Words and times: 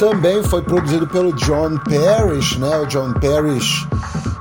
também 0.00 0.42
foi 0.42 0.62
produzido 0.62 1.06
pelo 1.06 1.30
John 1.34 1.76
Parrish, 1.76 2.56
né? 2.56 2.74
O 2.78 2.86
John 2.86 3.12
Parrish 3.12 3.86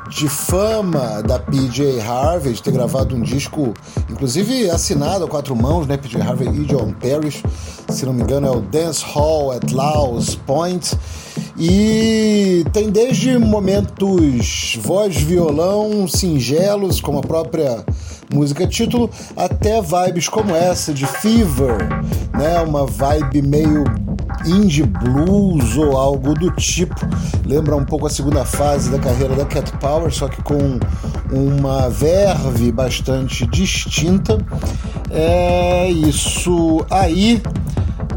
de 0.09 0.29
fama 0.29 1.21
da 1.21 1.37
PJ 1.37 1.99
Harvey, 1.99 2.53
de 2.53 2.63
ter 2.63 2.71
gravado 2.71 3.13
um 3.13 3.21
disco, 3.21 3.73
inclusive 4.09 4.69
assinado 4.69 5.25
a 5.25 5.27
quatro 5.27 5.53
mãos, 5.57 5.85
né? 5.85 5.97
PJ 5.97 6.21
Harvey 6.21 6.47
e 6.47 6.63
John 6.63 6.93
Parrish, 6.93 7.43
se 7.89 8.05
não 8.05 8.13
me 8.13 8.23
engano 8.23 8.47
é 8.47 8.51
o 8.51 8.61
Dance 8.61 9.03
Hall 9.03 9.51
at 9.51 9.69
Laos 9.73 10.33
Point. 10.33 10.97
E 11.57 12.63
tem 12.71 12.89
desde 12.89 13.37
momentos 13.37 14.79
voz 14.81 15.17
violão 15.17 16.07
singelos, 16.07 17.01
como 17.01 17.19
a 17.19 17.21
própria 17.21 17.83
música 18.33 18.65
título, 18.65 19.09
até 19.35 19.81
vibes 19.81 20.29
como 20.29 20.55
essa 20.55 20.93
de 20.93 21.05
Fever, 21.05 21.79
né? 22.33 22.61
Uma 22.61 22.85
vibe 22.85 23.41
meio 23.41 23.83
indie 24.45 24.83
blues 24.83 25.77
ou 25.77 25.97
algo 25.97 26.33
do 26.33 26.51
tipo. 26.51 26.95
Lembra 27.45 27.75
um 27.75 27.85
pouco 27.85 28.07
a 28.07 28.09
segunda 28.09 28.45
fase 28.45 28.89
da 28.89 28.99
carreira 28.99 29.35
da 29.35 29.45
Cat 29.45 29.71
Power, 29.77 30.11
só 30.11 30.27
que 30.27 30.41
com 30.41 30.79
uma 31.31 31.89
verve 31.89 32.71
bastante 32.71 33.45
distinta. 33.47 34.37
É 35.09 35.89
isso 35.89 36.85
aí. 36.89 37.41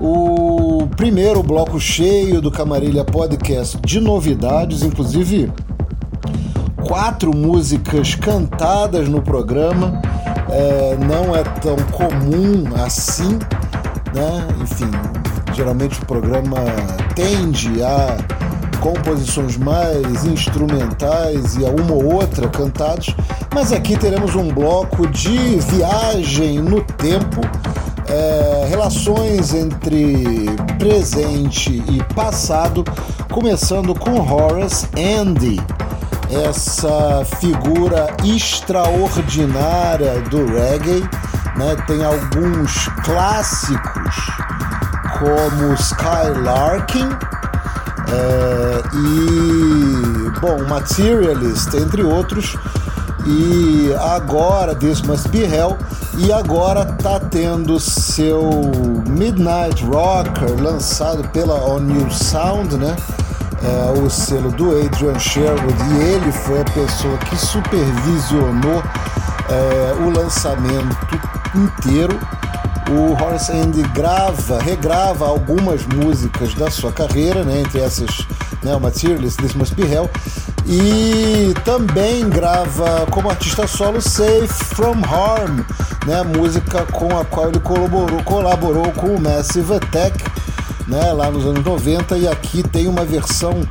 O 0.00 0.88
primeiro 0.96 1.42
bloco 1.42 1.78
cheio 1.78 2.40
do 2.40 2.50
Camarilha 2.50 3.04
Podcast 3.04 3.78
de 3.86 4.00
novidades, 4.00 4.82
inclusive 4.82 5.52
quatro 6.86 7.34
músicas 7.34 8.14
cantadas 8.14 9.08
no 9.08 9.22
programa. 9.22 10.02
É, 10.50 10.96
não 10.96 11.34
é 11.34 11.42
tão 11.42 11.76
comum 11.92 12.64
assim, 12.84 13.38
né? 14.12 14.46
Enfim, 14.60 14.90
geralmente 15.54 16.00
o 16.00 16.06
programa 16.06 16.58
tende 17.14 17.82
a 17.82 18.16
composições 18.80 19.56
mais 19.56 20.24
instrumentais 20.24 21.54
e 21.56 21.64
a 21.64 21.70
uma 21.70 21.92
ou 21.92 22.14
outra 22.14 22.48
cantados, 22.48 23.14
mas 23.54 23.72
aqui 23.72 23.96
teremos 23.96 24.34
um 24.34 24.48
bloco 24.48 25.06
de 25.06 25.36
viagem 25.60 26.58
no 26.58 26.82
tempo, 26.82 27.40
é, 28.08 28.66
relações 28.68 29.54
entre 29.54 30.46
presente 30.78 31.82
e 31.88 32.02
passado, 32.12 32.84
começando 33.30 33.94
com 33.94 34.18
Horace 34.18 34.88
Andy 34.96 35.60
essa 36.32 37.24
figura 37.38 38.08
extraordinária 38.24 40.20
do 40.22 40.46
reggae. 40.46 41.02
Né? 41.56 41.76
Tem 41.86 42.02
alguns 42.02 42.88
clássicos 43.04 44.16
como 45.22 45.74
Skylarking 45.74 47.08
é, 48.10 48.82
e, 48.94 50.40
bom, 50.40 50.64
Materialist, 50.68 51.72
entre 51.74 52.02
outros. 52.02 52.56
E 53.24 53.94
agora, 54.00 54.74
This 54.74 55.00
Must 55.02 55.28
Be 55.28 55.44
Hell, 55.44 55.78
e 56.18 56.32
agora 56.32 56.84
tá 56.84 57.20
tendo 57.20 57.78
seu 57.78 58.50
Midnight 59.06 59.84
Rocker 59.84 60.60
lançado 60.60 61.26
pela 61.28 61.54
On 61.54 61.78
New 61.78 62.10
Sound, 62.10 62.76
né? 62.76 62.96
é, 63.62 64.00
o 64.00 64.10
selo 64.10 64.50
do 64.52 64.70
Adrian 64.70 65.18
Sherwood 65.18 65.76
e 65.94 66.02
ele 66.02 66.32
foi 66.32 66.60
a 66.60 66.64
pessoa 66.64 67.16
que 67.18 67.36
supervisionou 67.36 68.82
é, 69.48 69.94
o 70.02 70.10
lançamento 70.10 70.96
inteiro. 71.54 72.18
O 72.90 73.12
Horace 73.12 73.52
Andy 73.52 73.82
grava, 73.94 74.60
regrava 74.60 75.26
algumas 75.26 75.86
músicas 75.86 76.54
da 76.54 76.70
sua 76.70 76.92
carreira, 76.92 77.44
né, 77.44 77.60
entre 77.60 77.80
essas 77.80 78.26
né, 78.62 78.74
o 78.74 78.80
Materialist, 78.80 79.38
This 79.38 79.54
Must 79.54 79.74
Be 79.74 79.82
Hell, 79.82 80.10
e 80.66 81.54
também 81.64 82.28
grava 82.28 83.06
como 83.10 83.30
artista 83.30 83.66
solo 83.66 84.00
Safe 84.00 84.48
From 84.48 84.98
Harm, 85.04 85.60
né, 86.06 86.22
música 86.22 86.84
com 86.86 87.18
a 87.18 87.24
qual 87.24 87.48
ele 87.48 87.60
colaborou, 87.60 88.22
colaborou 88.24 88.92
com 88.92 89.14
o 89.14 89.20
Massive 89.20 89.74
Attack 89.74 90.24
né, 90.86 91.12
lá 91.12 91.30
nos 91.30 91.46
anos 91.46 91.64
90, 91.64 92.18
e 92.18 92.28
aqui 92.28 92.62
tem 92.62 92.88
uma 92.88 93.04
versão 93.04 93.62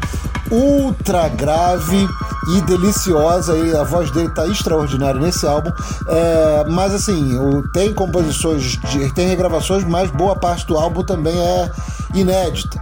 ultra 0.51 1.29
grave 1.29 2.07
e 2.55 2.61
deliciosa 2.61 3.57
e 3.57 3.75
a 3.75 3.83
voz 3.83 4.11
dele 4.11 4.29
tá 4.29 4.45
extraordinária 4.47 5.19
nesse 5.19 5.45
álbum. 5.45 5.71
É, 6.07 6.65
mas 6.69 6.93
assim 6.93 7.37
o, 7.37 7.67
tem 7.71 7.93
composições 7.93 8.77
de, 8.77 9.13
tem 9.13 9.27
regravações 9.27 9.83
mas 9.83 10.11
boa 10.11 10.35
parte 10.35 10.67
do 10.67 10.77
álbum 10.77 11.03
também 11.03 11.39
é 11.39 11.71
inédita. 12.13 12.81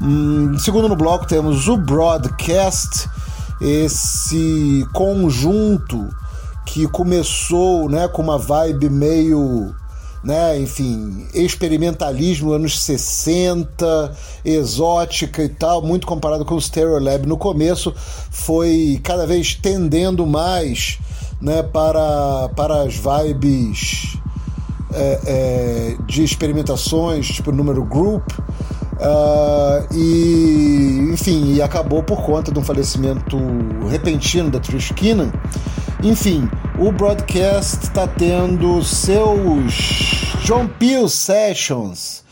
Hum, 0.00 0.56
segundo 0.58 0.88
no 0.88 0.96
bloco 0.96 1.26
temos 1.26 1.68
o 1.68 1.76
Broadcast 1.76 3.08
esse 3.60 4.86
conjunto 4.92 6.08
que 6.66 6.88
começou 6.88 7.88
né 7.88 8.08
com 8.08 8.22
uma 8.22 8.38
vibe 8.38 8.88
meio 8.88 9.74
né? 10.22 10.58
Enfim, 10.58 11.26
experimentalismo 11.34 12.52
anos 12.52 12.80
60, 12.80 14.16
exótica 14.44 15.42
e 15.42 15.48
tal, 15.48 15.82
muito 15.82 16.06
comparado 16.06 16.44
com 16.44 16.54
o 16.54 16.60
Stereolab 16.60 17.26
no 17.26 17.36
começo, 17.36 17.92
foi 18.30 19.00
cada 19.02 19.26
vez 19.26 19.54
tendendo 19.54 20.26
mais, 20.26 20.98
né, 21.40 21.62
para, 21.62 22.48
para 22.50 22.82
as 22.82 22.94
vibes 22.94 24.16
é, 24.94 25.20
é, 25.26 25.96
de 26.06 26.22
experimentações, 26.22 27.26
tipo 27.26 27.50
número 27.50 27.84
group. 27.84 28.22
Uh, 29.02 29.92
e 29.96 31.10
enfim, 31.12 31.54
e 31.54 31.62
acabou 31.62 32.04
por 32.04 32.22
conta 32.22 32.52
de 32.52 32.58
um 32.60 32.62
falecimento 32.62 33.36
repentino 33.90 34.48
da 34.48 34.60
Trish 34.60 34.92
Keenan. 34.92 35.32
Enfim, 36.04 36.48
o 36.82 36.90
broadcast 36.90 37.84
está 37.84 38.08
tendo 38.08 38.82
seus 38.82 39.72
John 40.44 40.66
Peel 40.66 41.08
Sessions 41.08 42.24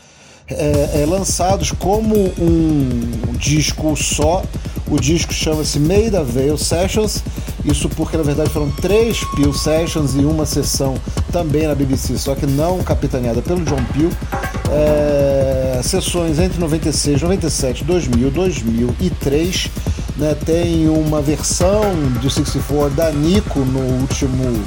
é, 0.45 1.03
é, 1.03 1.05
lançados 1.07 1.71
como 1.71 2.15
um 2.37 3.33
disco 3.37 3.95
só. 3.95 4.43
O 4.89 4.99
disco 4.99 5.33
chama-se 5.33 5.79
Made 5.79 6.17
of 6.17 6.29
Veil 6.29 6.57
Sessions. 6.57 7.23
Isso 7.63 7.87
porque 7.87 8.17
na 8.17 8.23
verdade 8.23 8.49
foram 8.49 8.69
três 8.71 9.23
Peel 9.35 9.53
Sessions 9.53 10.15
e 10.15 10.25
uma 10.25 10.45
sessão 10.45 10.95
também 11.31 11.65
na 11.65 11.73
BBC, 11.73 12.17
só 12.17 12.35
que 12.35 12.45
não 12.45 12.83
capitaneada 12.83 13.41
pelo 13.41 13.63
John 13.63 13.81
Peel. 13.93 14.09
É, 14.69 15.79
sessões 15.81 16.39
entre 16.39 16.59
96, 16.59 17.21
97, 17.21 17.85
2000, 17.85 18.29
2003 18.31 19.71
né? 20.17 20.35
Tem 20.45 20.87
uma 20.87 21.21
versão 21.21 21.81
do 22.21 22.29
64 22.29 22.95
da 22.95 23.11
Nico 23.11 23.59
no 23.59 23.79
último. 24.01 24.63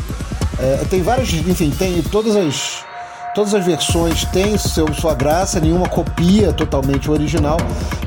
É, 0.58 0.84
tem 0.88 1.02
várias, 1.02 1.32
enfim, 1.32 1.70
tem 1.70 2.02
todas 2.02 2.36
as 2.36 2.84
todas 3.34 3.52
as 3.52 3.66
versões 3.66 4.24
têm 4.26 4.56
seu, 4.56 4.94
sua 4.94 5.12
graça, 5.12 5.58
nenhuma 5.58 5.88
copia 5.88 6.52
totalmente 6.52 7.10
original, 7.10 7.56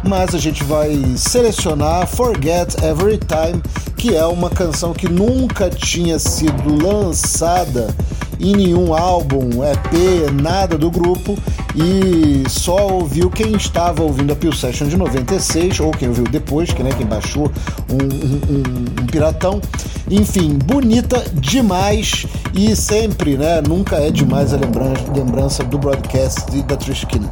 mas 0.02 0.34
a 0.34 0.38
gente 0.38 0.64
vai 0.64 1.04
selecionar 1.18 2.08
Forget 2.08 2.82
Every 2.82 3.18
Time, 3.18 3.62
que 3.98 4.16
é 4.16 4.26
uma 4.26 4.50
canção 4.50 4.94
que 4.94 5.10
nunca 5.10 5.70
tinha 5.70 6.18
sido 6.18 6.82
lançada 6.82 7.94
em 8.40 8.56
nenhum 8.56 8.94
álbum, 8.94 9.64
EP, 9.64 10.32
nada 10.42 10.78
do 10.78 10.90
grupo 10.92 11.38
e 11.76 12.44
só 12.50 12.88
ouviu 12.88 13.30
quem 13.30 13.56
estava 13.56 14.02
ouvindo 14.02 14.34
a 14.34 14.36
Peel 14.36 14.54
Session 14.54 14.88
de 14.88 14.98
96 14.98 15.80
ou 15.80 15.92
quem 15.92 16.08
ouviu 16.08 16.24
depois, 16.24 16.74
que 16.74 16.82
né, 16.82 16.90
quem 16.98 17.06
baixou 17.06 17.52
um, 17.90 17.96
um, 17.96 19.04
um, 19.04 19.06
piratão. 19.06 19.62
Enfim, 20.10 20.58
bonita 20.66 21.24
demais 21.34 22.26
e 22.54 22.76
sempre, 22.76 23.38
né? 23.38 23.62
Nunca 23.62 23.98
é 23.98 24.10
demais 24.10 24.54
a 24.54 24.58
lembrança, 24.58 25.04
lembrança 25.14 25.64
do 25.64 25.78
broadcast 25.78 26.50
da 26.64 26.76
Trish 26.76 27.04
Skinner. 27.04 27.30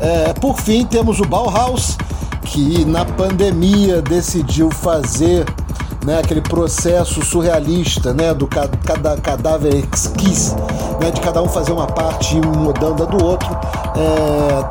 É, 0.00 0.32
por 0.34 0.58
fim, 0.58 0.86
temos 0.86 1.20
o 1.20 1.24
Bauhaus, 1.24 1.98
que 2.44 2.84
na 2.84 3.04
pandemia 3.04 4.00
decidiu 4.00 4.70
fazer 4.70 5.44
né, 6.04 6.18
aquele 6.18 6.40
processo 6.40 7.24
surrealista 7.24 8.12
né, 8.12 8.34
do 8.34 8.46
cada 8.46 9.16
cadáver 9.16 9.74
esquis, 9.92 10.54
né, 11.00 11.10
de 11.10 11.20
cada 11.20 11.42
um 11.42 11.48
fazer 11.48 11.72
uma 11.72 11.86
parte 11.86 12.36
e 12.36 12.40
um 12.40 12.52
mudando 12.52 13.02
a 13.02 13.06
do 13.06 13.24
outro, 13.24 13.48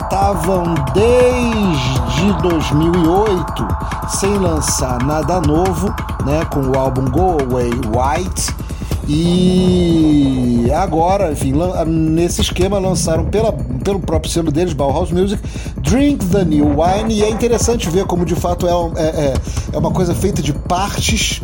estavam 0.01 0.75
é, 0.75 0.91
desde 0.93 2.41
2008 2.41 3.67
sem 4.19 4.33
lançar 4.37 5.01
nada 5.03 5.39
novo, 5.39 5.87
né, 6.25 6.43
com 6.51 6.61
o 6.61 6.77
álbum 6.77 7.09
Go 7.09 7.37
Away 7.41 7.71
White. 7.71 8.70
E 9.07 10.69
agora, 10.73 11.31
enfim, 11.31 11.53
nesse 11.85 12.41
esquema 12.41 12.79
lançaram 12.79 13.25
pela, 13.25 13.51
pelo 13.83 13.99
próprio 13.99 14.31
selo 14.31 14.51
deles, 14.51 14.73
Bauhaus 14.73 15.11
Music, 15.11 15.41
Drink 15.77 16.25
the 16.25 16.45
New 16.45 16.67
Wine. 16.79 17.13
E 17.13 17.23
é 17.23 17.29
interessante 17.29 17.89
ver 17.89 18.05
como 18.05 18.25
de 18.25 18.35
fato 18.35 18.67
é, 18.67 19.01
é, 19.01 19.05
é, 19.05 19.33
é 19.73 19.77
uma 19.77 19.91
coisa 19.91 20.13
feita 20.13 20.41
de 20.41 20.53
partes 20.53 21.41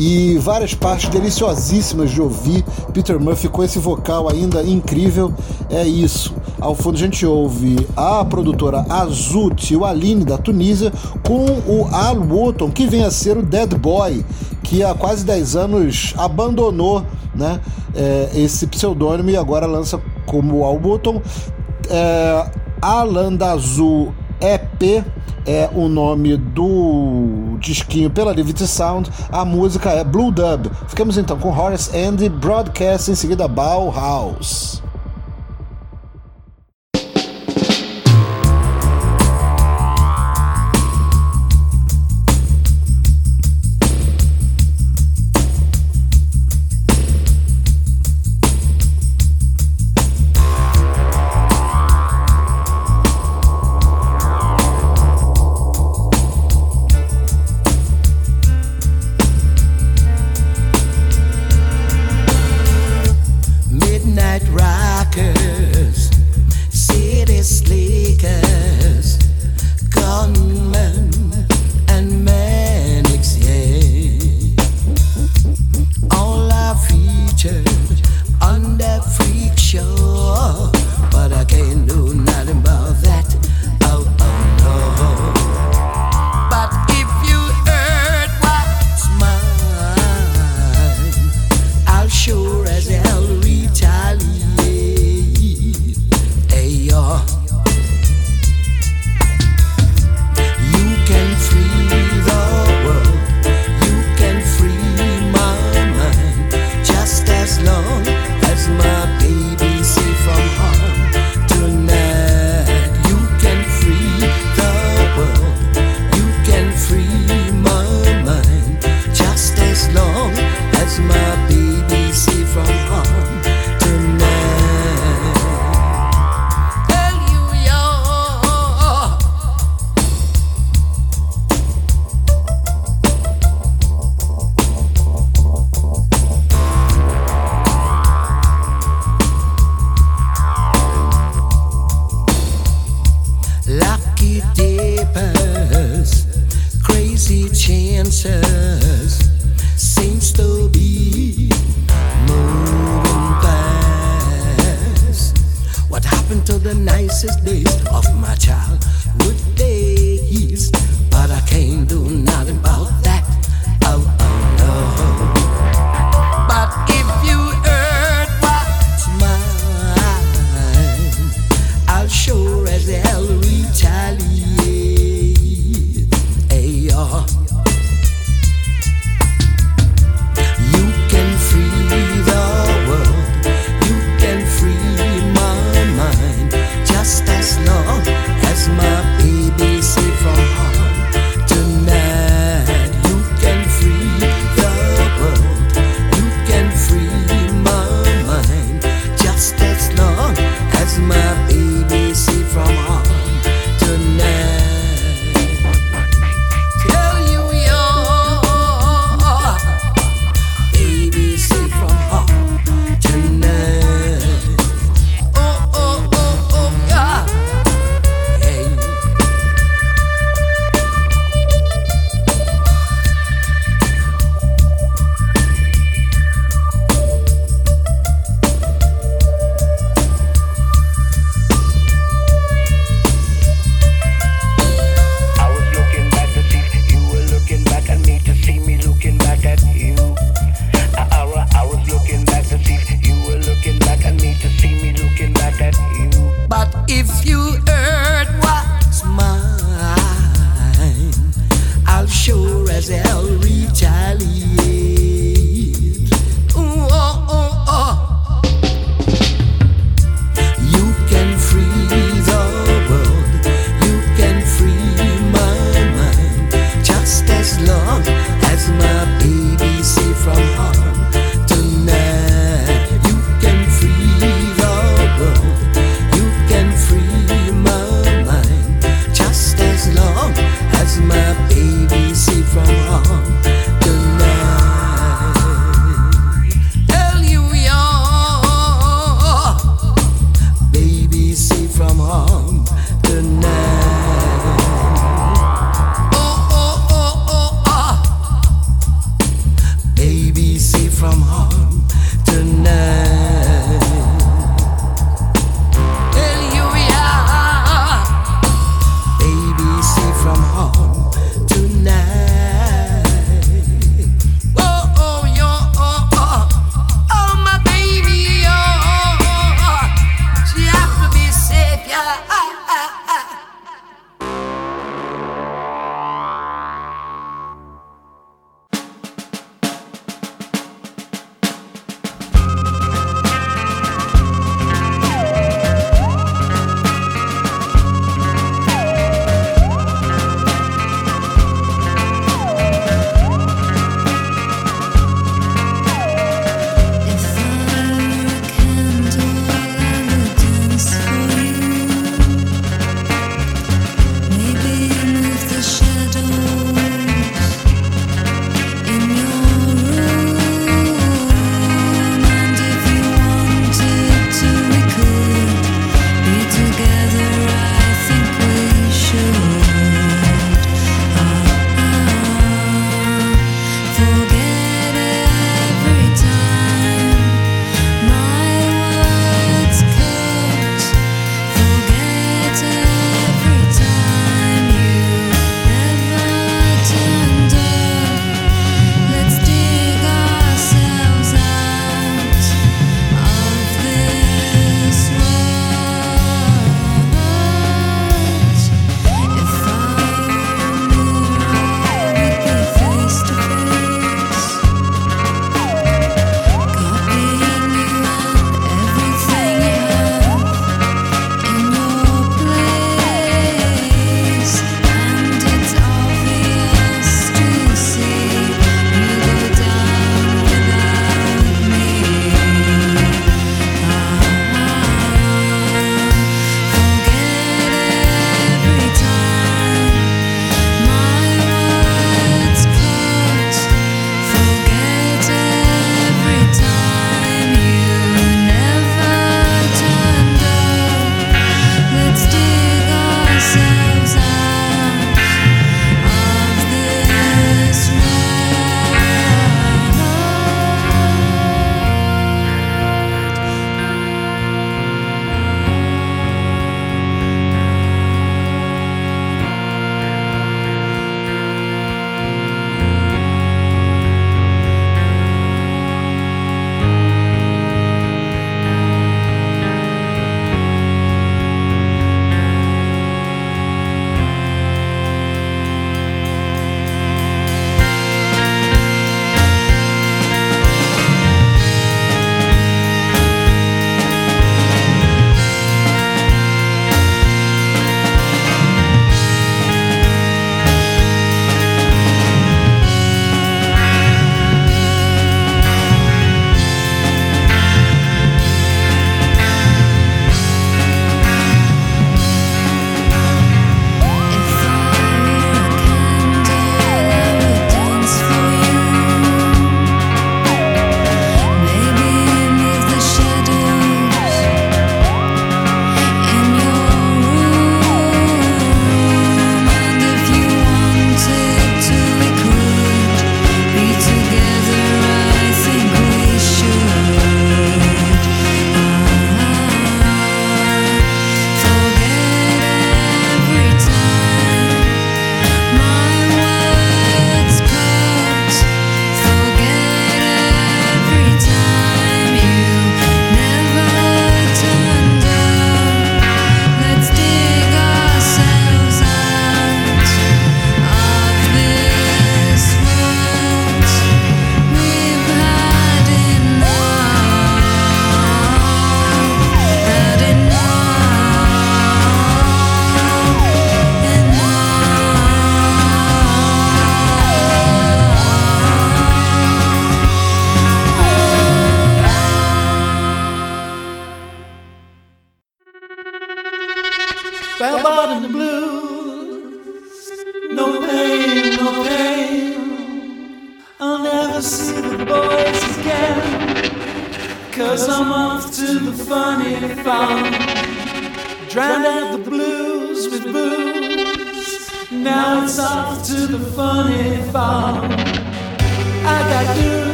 e 0.00 0.38
várias 0.38 0.72
partes 0.72 1.10
deliciosíssimas 1.10 2.10
de 2.10 2.22
ouvir. 2.22 2.64
Peter 2.94 3.20
Murphy 3.20 3.48
com 3.48 3.62
esse 3.62 3.78
vocal 3.78 4.30
ainda 4.30 4.62
incrível. 4.62 5.30
É 5.68 5.86
isso. 5.86 6.34
Ao 6.58 6.74
fundo 6.74 6.94
a 6.94 6.98
gente 6.98 7.26
ouve 7.26 7.86
a 7.94 8.24
produtora 8.24 8.86
Azut 8.88 9.70
e 9.70 9.76
o 9.76 9.84
Aline 9.84 10.24
da 10.24 10.38
Tunísia 10.38 10.90
com 11.22 11.44
o 11.44 11.86
Al 11.92 12.16
Wotton, 12.16 12.70
que 12.70 12.86
vem 12.86 13.04
a 13.04 13.10
ser 13.10 13.36
o 13.36 13.42
Dead 13.42 13.74
Boy, 13.74 14.24
que 14.62 14.82
há 14.82 14.94
quase 14.94 15.22
10 15.22 15.56
anos 15.56 16.14
abandonou 16.16 17.04
né, 17.34 17.60
é, 17.94 18.30
esse 18.34 18.66
pseudônimo 18.68 19.28
e 19.28 19.36
agora 19.36 19.66
lança 19.66 20.00
como 20.24 20.64
Al 20.64 20.80
Wotton. 20.82 21.20
É, 21.90 22.50
Alanda 22.80 23.52
Azul 23.52 24.14
EP 24.40 25.04
é 25.46 25.68
o 25.72 25.88
nome 25.88 26.36
do 26.36 27.56
disquinho 27.58 28.10
pela 28.10 28.32
Liberty 28.32 28.66
Sound. 28.66 29.10
A 29.30 29.44
música 29.44 29.90
é 29.90 30.04
Blue 30.04 30.30
Dub. 30.30 30.70
Ficamos 30.88 31.16
então 31.16 31.38
com 31.38 31.50
Horace 31.50 31.96
Andy, 31.96 32.28
Broadcast, 32.28 33.10
em 33.10 33.14
seguida 33.14 33.46
Bauhaus. 33.48 34.82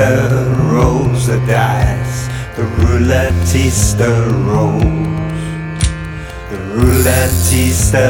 Roulettista 0.00 0.72
rolls 0.72 1.26
the 1.26 1.38
dice. 1.46 2.28
The 2.56 2.62
roulettista 2.62 4.08
rolls. 4.46 4.84
The 6.50 6.56
roulettista 6.74 8.06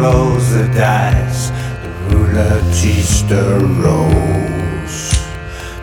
rolls 0.00 0.50
the 0.52 0.66
dice. 0.74 1.50
The 1.82 2.16
roulettista 2.16 3.42
rolls. 3.82 4.94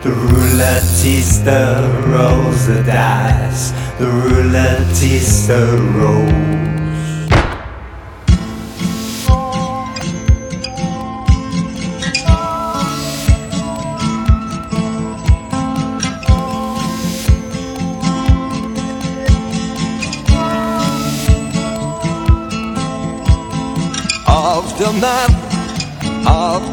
The 0.02 0.10
roulettista 0.10 1.58
rolls 2.06 2.66
the 2.66 2.82
dice. 2.82 3.72
The 3.98 4.06
roulettista 4.06 5.58
rolls. 5.96 6.57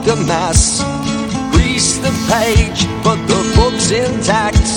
The 0.06 0.15
mass. 0.28 0.84
Grease 1.52 1.98
the 1.98 2.13
page, 2.30 2.86
but 3.04 3.18
the 3.26 3.41
book's 3.56 3.89
intact. 3.89 4.68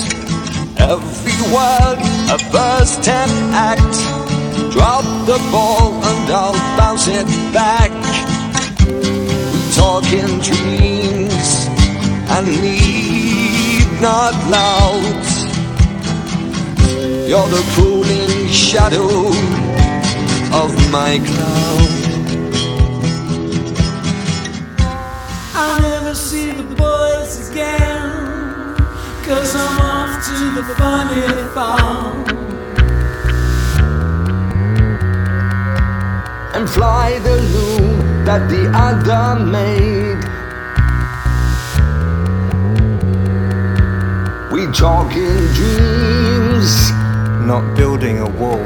Every 0.79 1.39
word 1.53 1.99
a 2.33 2.37
first 2.49 3.07
and 3.07 3.31
act. 3.53 3.95
Drop 4.73 5.05
the 5.27 5.39
ball 5.51 5.93
and 5.93 6.31
I'll 6.31 6.53
bounce 6.77 7.07
it 7.07 7.27
back. 7.53 7.91
We 9.53 9.61
talk 9.75 10.05
in 10.11 10.39
dreams 10.39 11.67
and 12.33 12.47
need 12.63 13.85
not 14.01 14.33
loud. 14.49 15.21
You're 17.29 17.49
the 17.49 17.63
cooling 17.75 18.47
shadow 18.47 19.27
of 20.63 20.91
my 20.91 21.19
cloud. 21.23 21.98
Cause 29.29 29.55
I'm 29.55 29.79
off 29.79 30.25
to 30.25 30.37
the 30.55 30.75
funny 30.75 31.21
farm. 31.53 32.25
and 36.55 36.67
fly 36.67 37.19
the 37.19 37.35
loom 37.53 38.25
that 38.25 38.49
the 38.49 38.63
other 38.73 39.39
made. 39.45 40.19
We 44.51 44.65
talk 44.73 45.13
in 45.15 45.37
dreams, 45.59 46.89
Not 47.45 47.77
building 47.77 48.17
a 48.19 48.29
wall. 48.41 48.65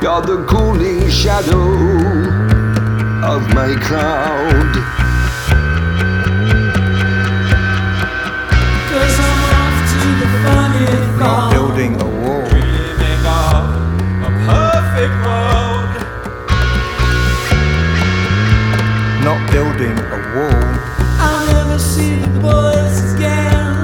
you're 0.00 0.22
the 0.22 0.44
cooling 0.48 1.10
shadow 1.10 1.68
of 3.32 3.40
my 3.54 3.74
cloud. 3.86 5.01
Not 11.22 11.52
building 11.52 11.94
a 12.00 12.04
wall. 12.04 12.42
Dreaming 12.50 13.24
of 13.26 13.64
a 14.26 14.30
perfect 14.50 15.14
world. 15.22 15.90
Not 19.22 19.40
building 19.52 19.96
a 19.98 20.18
wall. 20.34 20.64
I'll 21.22 21.46
never 21.46 21.78
see 21.78 22.16
the 22.16 22.26
boys 22.40 23.14
again. 23.14 23.74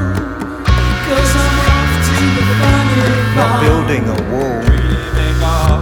Cause 1.06 1.32
I'm 1.44 1.58
off 1.70 1.92
to 2.08 2.18
the 2.34 2.44
funny 2.58 2.98
Not 3.36 3.52
building 3.62 4.04
a 4.08 4.18
wall. 4.32 4.58
Dreaming 4.66 5.38
of 5.46 5.80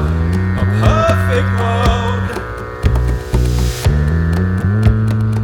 a 0.61 0.65
perfect 0.85 1.51
world. 1.59 2.27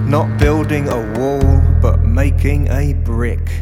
Not 0.06 0.28
building 0.38 0.84
a 0.88 1.00
wall, 1.18 1.62
but 1.80 2.04
making 2.04 2.68
a 2.68 2.92
brick. 2.92 3.61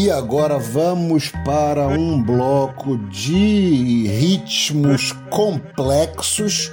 E 0.00 0.10
agora 0.10 0.58
vamos 0.58 1.30
para 1.44 1.86
um 1.86 2.22
bloco 2.22 2.96
de 2.96 4.06
ritmos 4.06 5.12
complexos 5.28 6.72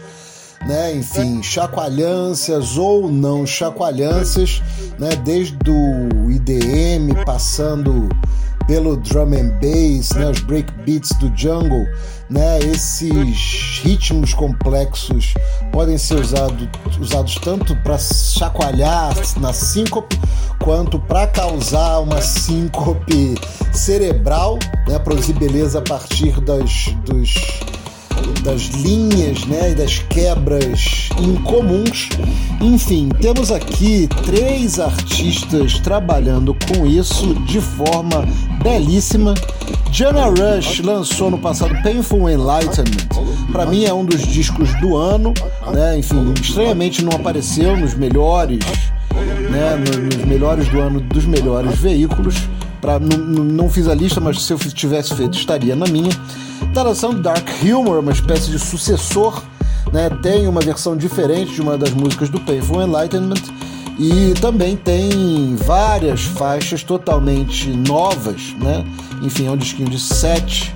né? 0.65 0.95
Enfim, 0.95 1.43
chacoalhâncias 1.43 2.77
ou 2.77 3.11
não 3.11 3.45
chacoalhâncias, 3.45 4.61
né? 4.97 5.09
Desde 5.25 5.57
o 5.69 6.31
IDM 6.31 7.25
passando 7.25 8.07
pelo 8.65 8.95
drum 8.95 9.33
and 9.33 9.59
bass, 9.61 10.11
né, 10.11 10.29
os 10.29 10.39
breakbeats 10.41 11.11
do 11.19 11.31
jungle, 11.35 11.85
né, 12.29 12.59
esses 12.59 13.81
ritmos 13.83 14.33
complexos 14.33 15.33
podem 15.71 15.97
ser 15.97 16.19
usado, 16.19 16.69
usados 16.99 17.35
tanto 17.35 17.75
para 17.77 17.97
chacoalhar 17.97 19.13
na 19.39 19.53
síncope 19.53 20.19
quanto 20.59 20.99
para 20.99 21.27
causar 21.27 21.99
uma 21.99 22.21
síncope 22.21 23.35
cerebral, 23.71 24.59
né, 24.87 24.99
produzir 24.99 25.33
beleza 25.33 25.79
a 25.79 25.81
partir 25.81 26.39
das, 26.41 26.87
dos 27.05 27.33
das 28.43 28.67
linhas 28.67 29.45
né, 29.45 29.71
e 29.71 29.75
das 29.75 29.99
quebras 29.99 31.09
incomuns. 31.19 32.09
Enfim, 32.61 33.09
temos 33.21 33.51
aqui 33.51 34.07
três 34.25 34.79
artistas 34.79 35.79
trabalhando 35.79 36.55
com 36.67 36.85
isso 36.85 37.33
de 37.45 37.59
forma 37.59 38.27
belíssima. 38.63 39.33
Jana 39.91 40.25
Rush 40.25 40.79
lançou 40.79 41.31
no 41.31 41.37
passado 41.37 41.73
Painful 41.81 42.29
Enlightenment. 42.29 43.07
Para 43.51 43.65
mim 43.65 43.85
é 43.85 43.93
um 43.93 44.05
dos 44.05 44.21
discos 44.21 44.73
do 44.79 44.95
ano, 44.95 45.33
né? 45.73 45.97
Enfim, 45.97 46.33
estranhamente 46.41 47.03
não 47.03 47.13
apareceu 47.13 47.77
nos 47.77 47.93
melhores, 47.93 48.59
né? 49.49 49.75
Nos 49.75 50.25
melhores 50.25 50.67
do 50.69 50.79
ano 50.79 50.99
dos 50.99 51.25
melhores 51.25 51.77
veículos. 51.77 52.35
Pra, 52.81 52.99
não, 52.99 53.69
fiz 53.69 53.87
a 53.87 53.95
lista, 53.95 54.19
mas 54.19 54.41
se 54.43 54.53
eu 54.53 54.57
tivesse 54.57 55.15
feito 55.15 55.37
estaria 55.37 55.75
na 55.75 55.87
minha. 55.87 56.11
Tá 56.73 56.83
lançando 56.83 57.21
Dark 57.21 57.47
Humor, 57.63 57.99
uma 57.99 58.11
espécie 58.11 58.51
de 58.51 58.59
sucessor, 58.59 59.41
né? 59.91 60.09
Tem 60.21 60.47
uma 60.47 60.61
versão 60.61 60.95
diferente 60.95 61.53
de 61.53 61.61
uma 61.61 61.77
das 61.77 61.91
músicas 61.91 62.29
do 62.29 62.39
Painful 62.39 62.81
Enlightenment 62.81 63.41
e 63.99 64.33
também 64.39 64.77
tem 64.77 65.55
várias 65.55 66.21
faixas 66.21 66.83
totalmente 66.83 67.69
novas, 67.69 68.53
né? 68.59 68.85
Enfim, 69.23 69.47
é 69.47 69.51
um 69.51 69.57
disquinho 69.57 69.89
de 69.89 69.99
sete 69.99 70.75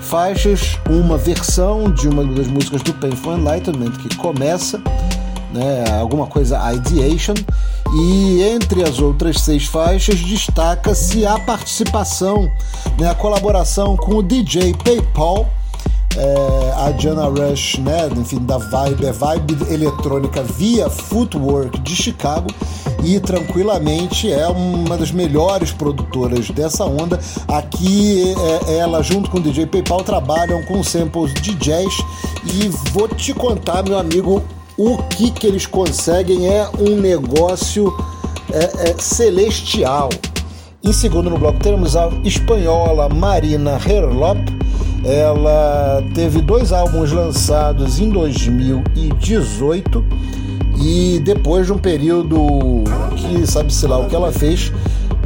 faixas, 0.00 0.78
uma 0.90 1.16
versão 1.16 1.90
de 1.90 2.08
uma 2.08 2.24
das 2.24 2.46
músicas 2.46 2.82
do 2.82 2.92
Painful 2.94 3.36
Enlightenment 3.36 3.92
que 3.92 4.14
começa, 4.16 4.78
né? 5.52 5.84
Alguma 6.00 6.26
coisa 6.26 6.58
Ideation 6.72 7.34
e 7.94 8.42
entre 8.42 8.82
as 8.82 8.98
outras 8.98 9.40
seis 9.40 9.66
faixas 9.66 10.18
destaca-se 10.20 11.26
a 11.26 11.38
participação, 11.38 12.50
né, 12.98 13.10
a 13.10 13.14
colaboração 13.14 13.96
com 13.96 14.16
o 14.16 14.22
DJ 14.22 14.74
PayPal, 14.82 15.46
é, 16.16 16.72
a 16.76 16.92
Jana 16.92 17.26
Rush, 17.26 17.78
né, 17.78 18.08
enfim, 18.16 18.38
da 18.38 18.56
Vibe, 18.56 19.06
é 19.06 19.12
Vibe 19.12 19.72
eletrônica 19.72 20.42
via 20.42 20.88
Footwork 20.88 21.80
de 21.80 21.94
Chicago 21.94 22.48
e 23.04 23.20
tranquilamente 23.20 24.32
é 24.32 24.46
uma 24.46 24.96
das 24.96 25.10
melhores 25.10 25.70
produtoras 25.70 26.48
dessa 26.50 26.84
onda. 26.84 27.20
Aqui 27.46 28.34
é, 28.68 28.78
ela, 28.78 29.02
junto 29.02 29.30
com 29.30 29.36
o 29.36 29.40
DJ 29.40 29.66
PayPal, 29.66 30.02
trabalham 30.02 30.62
com 30.64 30.82
samples 30.82 31.34
de 31.34 31.54
jazz 31.56 31.94
e 32.44 32.68
vou 32.90 33.06
te 33.06 33.34
contar, 33.34 33.82
meu 33.82 33.98
amigo, 33.98 34.42
o 34.76 34.98
que, 35.04 35.30
que 35.30 35.46
eles 35.46 35.66
conseguem 35.66 36.48
é 36.48 36.68
um 36.78 36.96
negócio 36.96 37.92
é, 38.52 38.90
é, 38.90 38.94
celestial. 38.98 40.08
Em 40.82 40.92
segundo 40.92 41.30
no 41.30 41.38
bloco 41.38 41.58
temos 41.60 41.96
a 41.96 42.08
espanhola 42.24 43.08
Marina 43.08 43.78
Herlop. 43.84 44.38
Ela 45.04 46.02
teve 46.14 46.40
dois 46.40 46.72
álbuns 46.72 47.10
lançados 47.12 47.98
em 47.98 48.08
2018 48.10 50.04
e 50.80 51.20
depois 51.24 51.66
de 51.66 51.72
um 51.72 51.78
período 51.78 52.84
que 53.16 53.46
sabe-se 53.46 53.86
lá 53.86 53.98
o 53.98 54.08
que 54.08 54.14
ela 54.14 54.32
fez, 54.32 54.72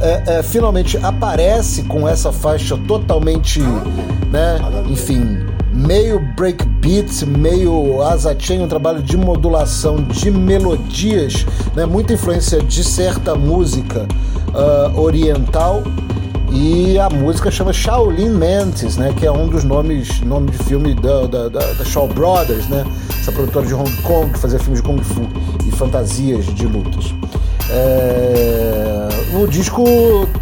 é, 0.00 0.38
é, 0.38 0.42
finalmente 0.42 0.98
aparece 0.98 1.82
com 1.85 2.06
essa 2.06 2.32
faixa 2.32 2.76
totalmente, 2.87 3.61
né, 4.30 4.59
enfim, 4.90 5.38
meio 5.76 6.18
breakbeat, 6.34 7.26
meio 7.26 7.98
chain, 8.38 8.62
um 8.62 8.68
trabalho 8.68 9.02
de 9.02 9.16
modulação 9.16 10.02
de 10.02 10.30
melodias, 10.30 11.46
né? 11.74 11.84
muita 11.84 12.14
influência 12.14 12.62
de 12.62 12.82
certa 12.82 13.34
música 13.34 14.06
uh, 14.48 14.98
oriental. 14.98 15.82
E 16.52 16.96
a 16.98 17.10
música 17.10 17.50
chama 17.50 17.72
Shaolin 17.72 18.30
Mantis, 18.30 18.96
né? 18.96 19.12
Que 19.18 19.26
é 19.26 19.32
um 19.32 19.48
dos 19.48 19.64
nomes, 19.64 20.20
nome 20.20 20.52
de 20.52 20.58
filme 20.58 20.94
da, 20.94 21.26
da, 21.26 21.48
da, 21.48 21.72
da 21.72 21.84
Shaw 21.84 22.06
Brothers, 22.06 22.68
né? 22.68 22.84
Essa 23.20 23.32
produtora 23.32 23.66
de 23.66 23.74
Hong 23.74 23.90
Kong 24.02 24.32
que 24.32 24.38
fazia 24.38 24.58
filmes 24.58 24.80
de 24.80 24.88
Kung 24.88 25.02
Fu 25.02 25.22
e 25.66 25.70
fantasias 25.72 26.46
de 26.46 26.66
lutas. 26.66 27.12
É... 27.68 29.05
O 29.34 29.46
disco 29.46 29.84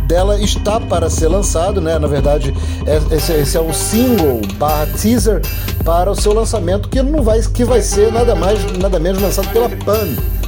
dela 0.07 0.39
está 0.41 0.79
para 0.79 1.09
ser 1.09 1.29
lançado, 1.29 1.81
né? 1.81 1.99
Na 1.99 2.07
verdade, 2.07 2.55
é, 2.87 3.17
esse, 3.17 3.33
esse, 3.33 3.57
é 3.57 3.61
um 3.61 3.73
single 3.73 4.41
barra 4.57 4.87
teaser 4.87 5.41
para 5.85 6.11
o 6.11 6.15
seu 6.15 6.33
lançamento 6.33 6.89
que 6.89 7.03
não 7.03 7.23
vai, 7.23 7.41
que 7.41 7.65
vai 7.65 7.81
ser 7.81 8.13
nada 8.13 8.35
mais, 8.35 8.61
nada 8.79 8.99
menos 8.99 9.23
lançado 9.23 9.49
pela 9.49 9.69
Pan. 9.69 10.07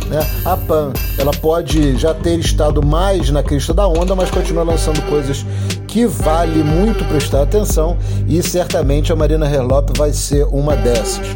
Né? 0.08 0.24
A 0.44 0.56
Pan, 0.56 0.92
ela 1.18 1.32
pode 1.32 1.96
já 1.96 2.14
ter 2.14 2.38
estado 2.38 2.84
mais 2.84 3.30
na 3.30 3.42
crista 3.42 3.74
da 3.74 3.88
onda, 3.88 4.14
mas 4.14 4.30
continua 4.30 4.62
lançando 4.62 5.02
coisas 5.08 5.44
que 5.88 6.06
vale 6.06 6.62
muito 6.62 7.04
prestar 7.06 7.42
atenção 7.42 7.96
e 8.28 8.42
certamente 8.42 9.12
a 9.12 9.16
Marina 9.16 9.46
Herlop 9.46 9.96
vai 9.96 10.12
ser 10.12 10.44
uma 10.46 10.76
dessas. 10.76 11.26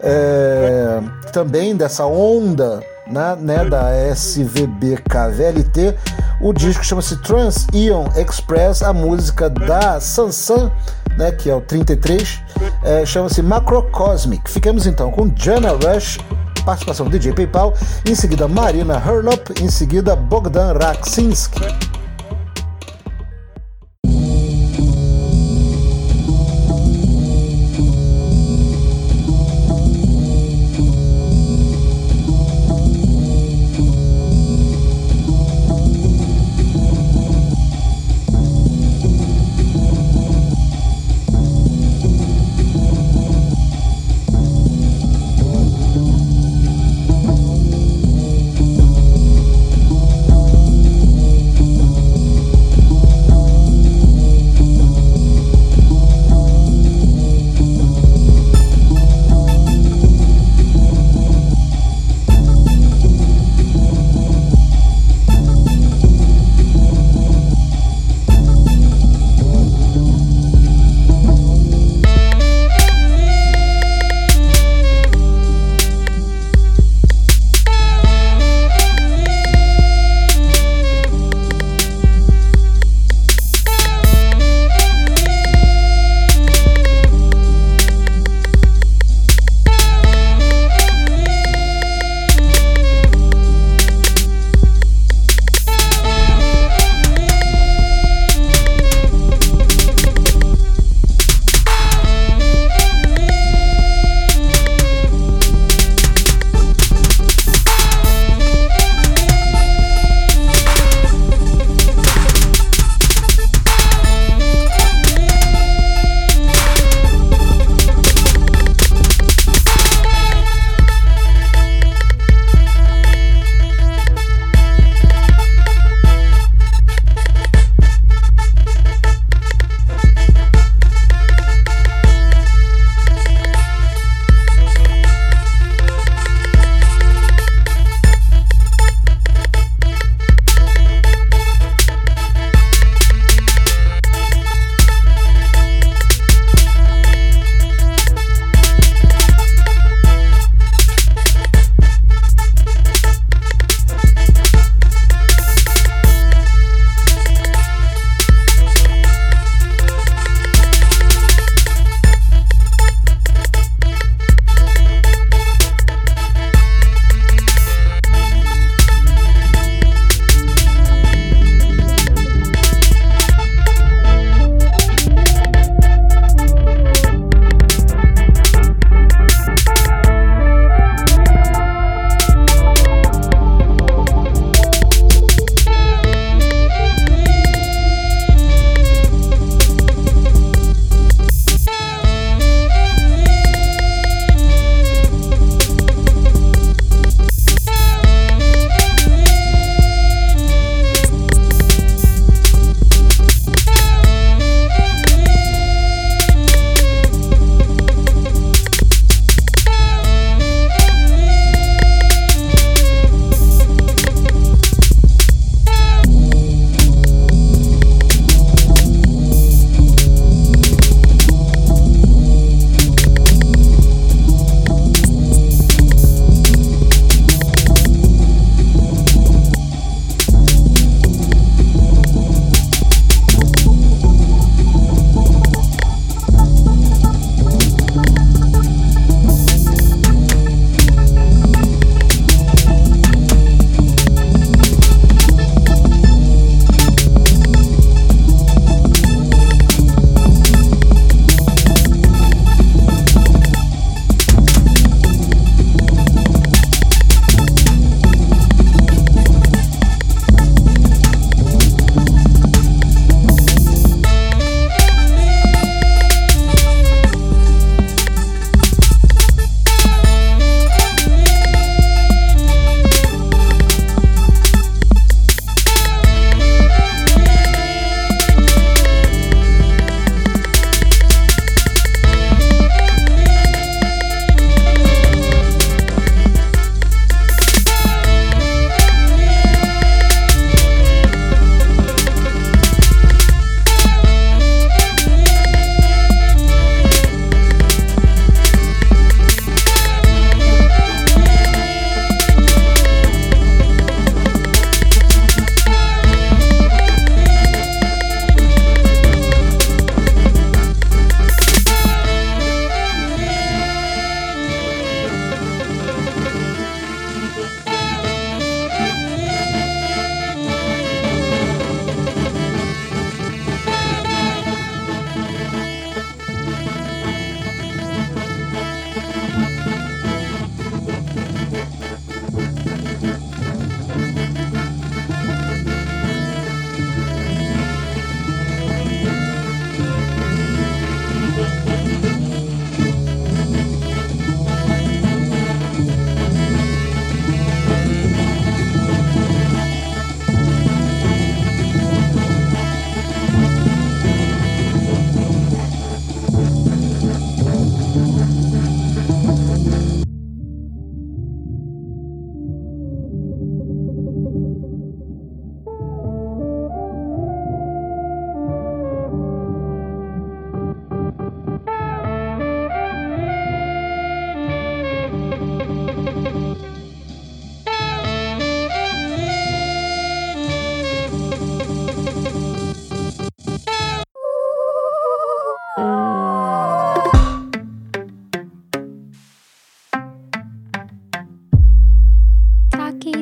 é, 0.00 1.00
também 1.32 1.76
dessa 1.76 2.06
onda 2.06 2.82
né, 3.06 3.36
né, 3.38 3.64
da 3.64 3.90
SVBK-VLT. 4.12 5.94
O 6.40 6.52
disco 6.52 6.84
chama-se 6.84 7.16
Trans 7.22 7.66
Ion 7.72 8.06
Express, 8.16 8.82
a 8.82 8.92
música 8.92 9.48
da 9.48 10.00
Sansan, 10.00 10.70
né, 11.16 11.32
que 11.32 11.48
é 11.48 11.54
o 11.54 11.60
33, 11.60 12.40
é, 12.84 13.06
chama-se 13.06 13.40
Macrocosmic. 13.42 14.50
Ficamos 14.50 14.86
então 14.86 15.10
com 15.10 15.32
Jana 15.34 15.70
Rush 15.70 16.18
participação 16.66 17.06
do 17.06 17.16
DJ 17.16 17.32
PayPal, 17.32 17.72
em 18.04 18.14
seguida 18.16 18.48
Marina 18.48 18.98
Hurlop, 18.98 19.54
em 19.62 19.70
seguida 19.70 20.16
Bogdan 20.16 20.72
Raksinski. 20.72 21.60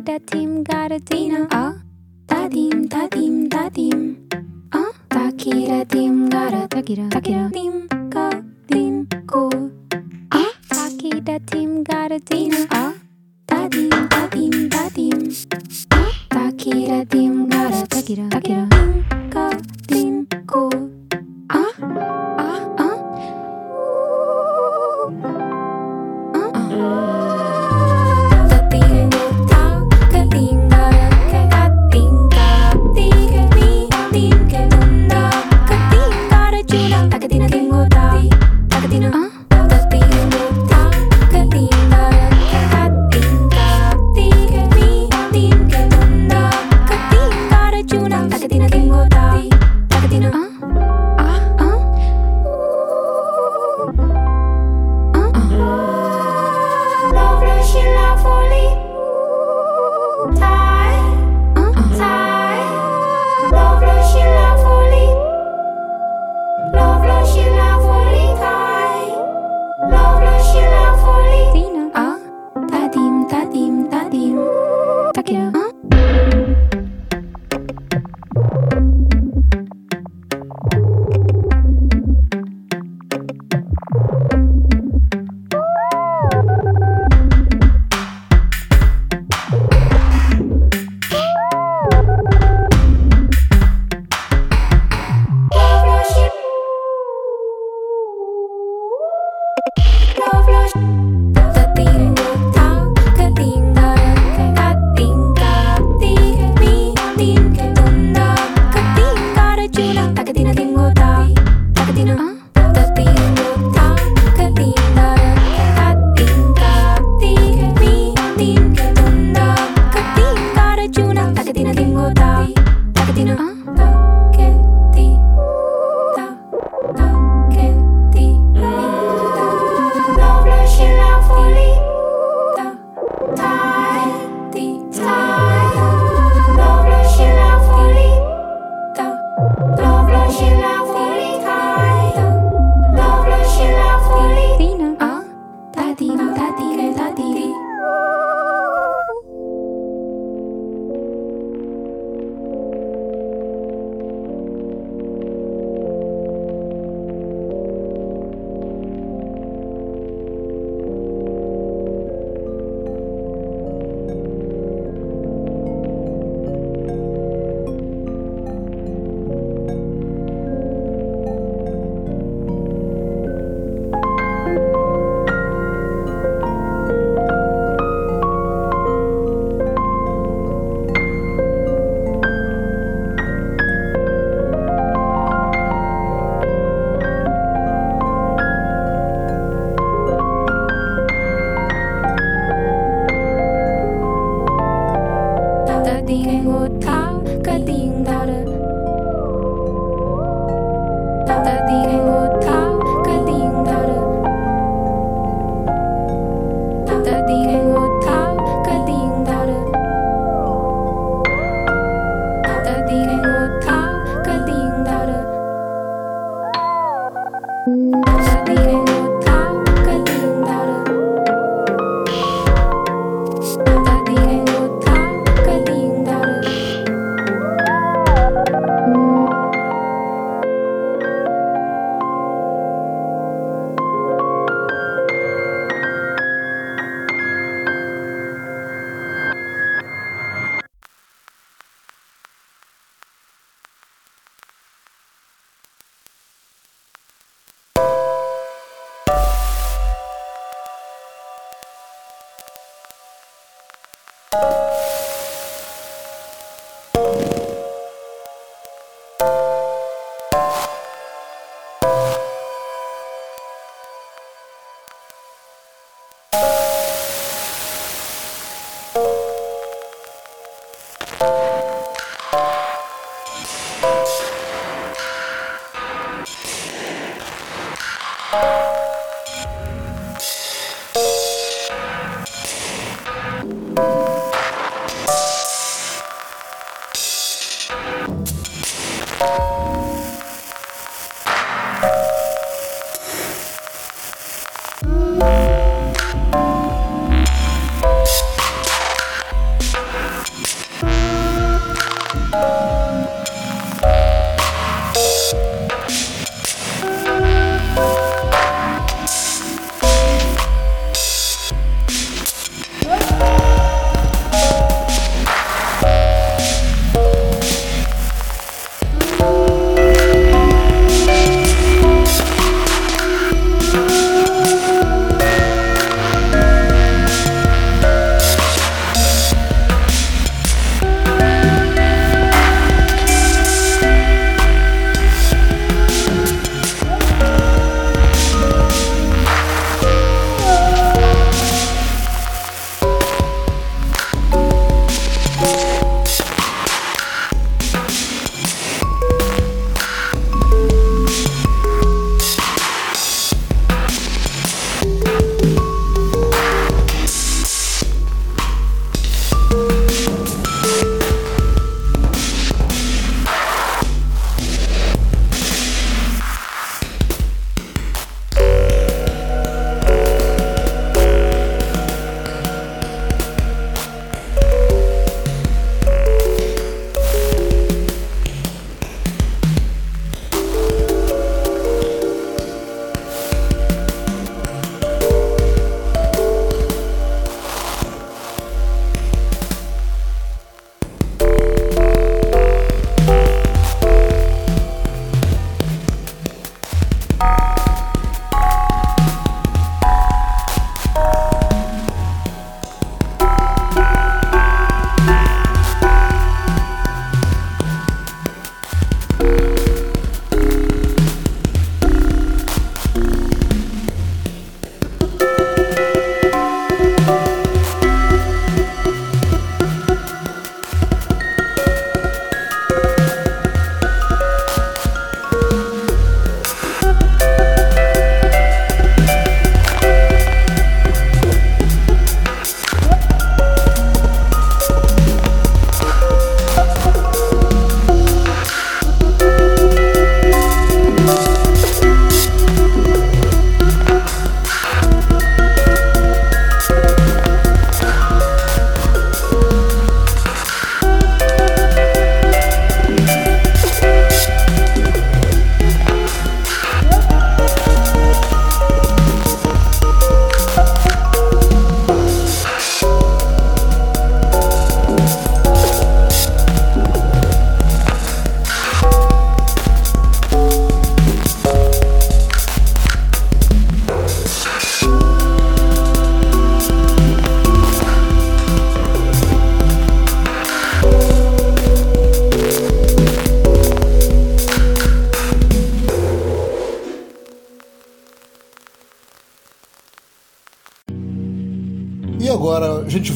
Da 0.02 0.18
Tim 0.18 0.64
Gardino. 0.64 1.46
Oh, 1.54 1.74
Tadim, 2.26 2.88
Tadim, 2.88 3.48
Tadim. 3.48 4.16
Oh, 4.74 4.92
Takira 5.08 5.84
Tim 5.86 6.28
Gara, 6.28 6.66
Takira, 6.68 7.08
Takira 7.08 7.50
Tim 7.52 7.86
Ga 8.10 8.30
Tim 8.66 9.06
Go. 9.26 9.48
Oh, 10.34 10.52
Takira 10.68 11.38
Tim 11.46 11.84
Gardino. 11.84 12.66
Oh, 12.74 12.94
Tadim, 13.46 13.90
Tadim, 14.08 14.68
Tadim. 14.68 15.32
Oh, 15.92 16.12
Takira 16.28 17.06
Tim 17.08 17.48
Gara, 17.48 17.86
Takira, 17.86 18.28
Takira. 18.30 18.73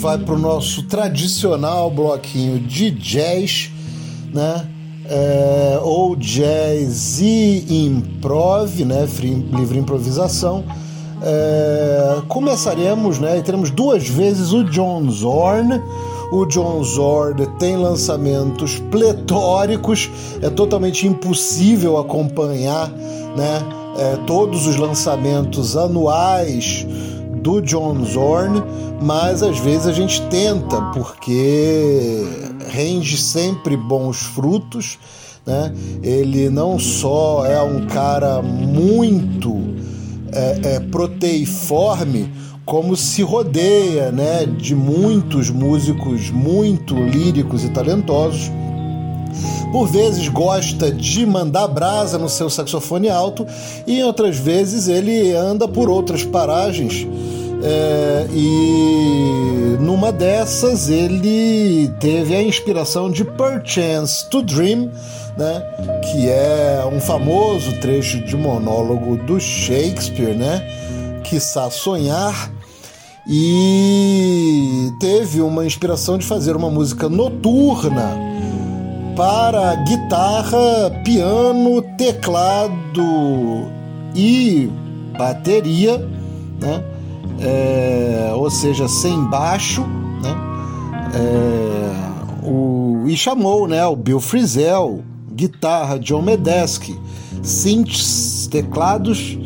Vai 0.08 0.16
para 0.16 0.34
o 0.34 0.38
nosso 0.38 0.84
tradicional 0.84 1.90
bloquinho 1.90 2.58
de 2.58 2.90
jazz, 2.90 3.70
né? 4.32 4.66
É, 5.04 5.78
ou 5.82 6.16
jazz 6.16 7.20
e 7.20 7.66
improv, 7.68 8.86
né? 8.86 9.06
Free, 9.06 9.34
livre 9.34 9.78
improvisação. 9.78 10.64
É, 11.22 12.22
começaremos, 12.26 13.18
né? 13.18 13.36
E 13.36 13.42
teremos 13.42 13.70
duas 13.70 14.08
vezes 14.08 14.50
o 14.50 14.64
John 14.64 15.10
Zorn. 15.10 15.78
O 16.32 16.46
John 16.46 16.82
Zorn 16.82 17.46
tem 17.58 17.76
lançamentos 17.76 18.78
pletóricos, 18.90 20.08
é 20.40 20.48
totalmente 20.48 21.06
impossível 21.06 21.98
acompanhar, 21.98 22.88
né? 23.36 23.62
É, 23.98 24.16
todos 24.26 24.66
os 24.66 24.76
lançamentos 24.76 25.76
anuais 25.76 26.86
do 27.42 27.60
John 27.60 28.04
Zorn, 28.04 28.62
mas 29.00 29.42
às 29.42 29.58
vezes 29.58 29.86
a 29.86 29.92
gente 29.92 30.20
tenta, 30.28 30.80
porque 30.92 32.24
rende 32.68 33.16
sempre 33.16 33.76
bons 33.76 34.18
frutos. 34.18 34.98
Né? 35.46 35.72
Ele 36.02 36.50
não 36.50 36.78
só 36.78 37.46
é 37.46 37.62
um 37.62 37.86
cara 37.86 38.42
muito 38.42 39.56
é, 40.32 40.74
é, 40.74 40.80
proteiforme, 40.80 42.30
como 42.64 42.94
se 42.94 43.22
rodeia 43.22 44.12
né, 44.12 44.44
de 44.44 44.74
muitos 44.74 45.48
músicos 45.48 46.30
muito 46.30 46.94
líricos 46.94 47.64
e 47.64 47.70
talentosos. 47.70 48.50
Por 49.72 49.86
vezes 49.86 50.28
gosta 50.28 50.90
de 50.90 51.26
mandar 51.26 51.68
brasa 51.68 52.18
no 52.18 52.28
seu 52.28 52.48
saxofone 52.48 53.08
alto 53.08 53.46
e 53.86 54.02
outras 54.02 54.36
vezes 54.36 54.88
ele 54.88 55.32
anda 55.32 55.68
por 55.68 55.90
outras 55.90 56.24
paragens 56.24 57.06
é, 57.62 58.26
e 58.32 59.76
numa 59.80 60.12
dessas 60.12 60.88
ele 60.88 61.88
teve 61.98 62.34
a 62.34 62.42
inspiração 62.42 63.10
de 63.10 63.24
Perchance 63.24 64.28
to 64.30 64.42
Dream, 64.42 64.90
né, 65.36 65.62
que 66.04 66.28
é 66.28 66.88
um 66.90 67.00
famoso 67.00 67.72
trecho 67.80 68.20
de 68.24 68.36
monólogo 68.36 69.16
do 69.16 69.40
Shakespeare, 69.40 70.36
né, 70.36 70.62
quiçá 71.24 71.70
sonhar, 71.70 72.52
e 73.26 74.90
teve 75.00 75.40
uma 75.40 75.66
inspiração 75.66 76.16
de 76.16 76.24
fazer 76.24 76.56
uma 76.56 76.70
música 76.70 77.08
noturna 77.08 78.16
para 79.18 79.74
guitarra, 79.74 80.92
piano, 81.04 81.82
teclado 81.96 83.66
e 84.14 84.70
bateria, 85.18 85.98
né? 86.60 86.84
é, 87.40 88.30
ou 88.32 88.48
seja, 88.48 88.86
sem 88.86 89.24
baixo, 89.24 89.82
né? 90.22 90.36
É, 91.16 92.46
o, 92.46 93.06
e 93.08 93.16
chamou 93.16 93.66
né, 93.66 93.84
o 93.84 93.96
Bill 93.96 94.20
Frisell, 94.20 95.02
guitarra, 95.32 95.98
John 95.98 96.22
Medeski, 96.22 96.96
synths, 97.42 98.46
teclados, 98.46 99.36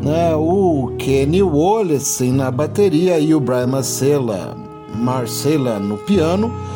né, 0.00 0.32
o 0.36 0.94
Kenny 0.96 1.42
Wallace 1.42 2.30
na 2.30 2.52
bateria 2.52 3.18
e 3.18 3.34
o 3.34 3.40
Brian 3.40 3.66
Marcella, 3.66 4.56
Marcella 4.94 5.80
no 5.80 5.98
piano 5.98 6.67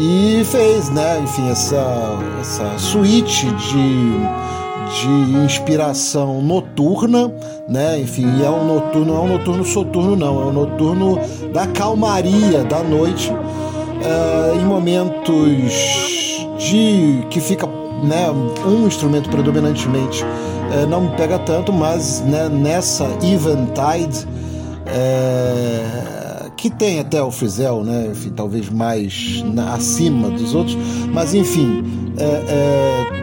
e 0.00 0.42
fez, 0.44 0.88
né, 0.88 1.20
enfim, 1.22 1.50
essa, 1.50 2.18
essa 2.40 2.78
suíte 2.78 3.46
de 3.46 4.50
de 4.90 5.44
inspiração 5.44 6.42
noturna, 6.42 7.32
né? 7.68 8.00
Enfim, 8.00 8.42
é 8.44 8.50
um 8.50 8.66
noturno, 8.66 9.14
não 9.14 9.16
é 9.16 9.20
um 9.20 9.28
noturno 9.38 9.64
soturno, 9.64 10.16
não, 10.16 10.42
é 10.42 10.46
um 10.46 10.52
noturno 10.52 11.16
da 11.52 11.66
calmaria 11.68 12.64
da 12.64 12.82
noite, 12.82 13.30
uh, 13.30 14.60
em 14.60 14.64
momentos 14.64 16.42
de 16.58 17.24
que 17.30 17.40
fica 17.40 17.68
né, 18.02 18.28
um 18.66 18.86
instrumento 18.86 19.28
predominantemente 19.30 20.24
uh, 20.24 20.86
não 20.88 21.02
me 21.02 21.16
pega 21.16 21.38
tanto, 21.38 21.72
mas 21.72 22.20
né, 22.22 22.48
nessa 22.48 23.04
Eventide 23.22 24.26
uh, 24.86 26.09
que 26.60 26.68
tem 26.68 27.00
até 27.00 27.22
o 27.22 27.30
Frizel, 27.30 27.82
né? 27.82 28.08
Enfim, 28.12 28.30
talvez 28.36 28.68
mais 28.68 29.42
na, 29.54 29.72
acima 29.74 30.28
dos 30.28 30.54
outros, 30.54 30.76
mas 31.10 31.34
enfim. 31.34 31.82
É, 32.18 33.20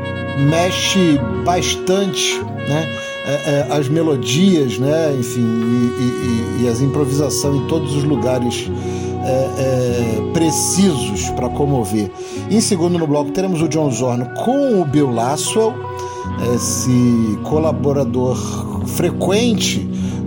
mexe 0.50 1.20
bastante, 1.46 2.40
né? 2.68 2.88
É, 3.28 3.32
é, 3.32 3.68
as 3.70 3.88
melodias, 3.90 4.80
né? 4.80 5.16
Enfim, 5.20 5.42
e, 5.42 6.62
e, 6.62 6.64
e 6.64 6.68
as 6.68 6.82
improvisações 6.82 7.62
em 7.62 7.68
todos 7.68 7.96
os 7.96 8.04
lugares 8.04 8.72
é, 9.24 9.30
é 9.30 10.32
precisos 10.34 11.30
para 11.32 11.48
comover. 11.50 12.10
Em 12.50 12.60
segundo 12.60 12.98
no 12.98 13.06
bloco 13.06 13.32
teremos 13.32 13.62
o 13.62 13.68
John 13.68 13.92
Zorn 13.92 14.26
com 14.44 14.82
o 14.82 14.86
Bill 14.86 15.12
Laswell, 15.12 15.74
esse 16.56 17.38
colaborador 17.44 18.36
frequente 18.88 19.80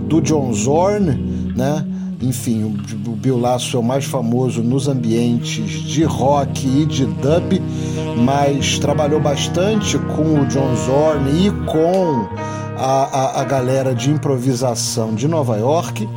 do 0.07 0.21
John 0.21 0.53
Zorn, 0.53 1.51
né? 1.55 1.85
Enfim, 2.21 2.63
o 2.63 3.15
Bill 3.15 3.39
Lasso 3.39 3.75
é 3.75 3.79
o 3.79 3.83
mais 3.83 4.05
famoso 4.05 4.61
nos 4.61 4.87
ambientes 4.87 5.81
de 5.81 6.03
rock 6.03 6.67
e 6.67 6.85
de 6.85 7.05
dub, 7.05 7.61
mas 8.23 8.77
trabalhou 8.77 9.19
bastante 9.19 9.97
com 9.97 10.41
o 10.41 10.45
John 10.45 10.75
Zorn 10.75 11.47
e 11.47 11.51
com 11.65 12.27
a, 12.77 13.39
a, 13.39 13.41
a 13.41 13.43
galera 13.43 13.95
de 13.95 14.11
improvisação 14.11 15.15
de 15.15 15.27
Nova 15.27 15.57
York. 15.57 16.07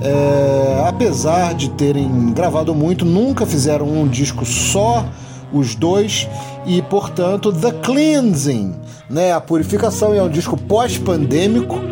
É, 0.00 0.84
apesar 0.88 1.54
de 1.54 1.68
terem 1.70 2.32
gravado 2.32 2.74
muito, 2.74 3.04
nunca 3.04 3.44
fizeram 3.44 3.86
um 3.86 4.08
disco 4.08 4.46
só 4.46 5.04
os 5.52 5.74
dois 5.74 6.26
e, 6.66 6.80
portanto, 6.82 7.52
The 7.52 7.72
Cleansing, 7.72 8.74
né, 9.08 9.32
a 9.32 9.40
purificação 9.40 10.14
é 10.14 10.22
um 10.22 10.30
disco 10.30 10.56
pós-pandêmico 10.56 11.91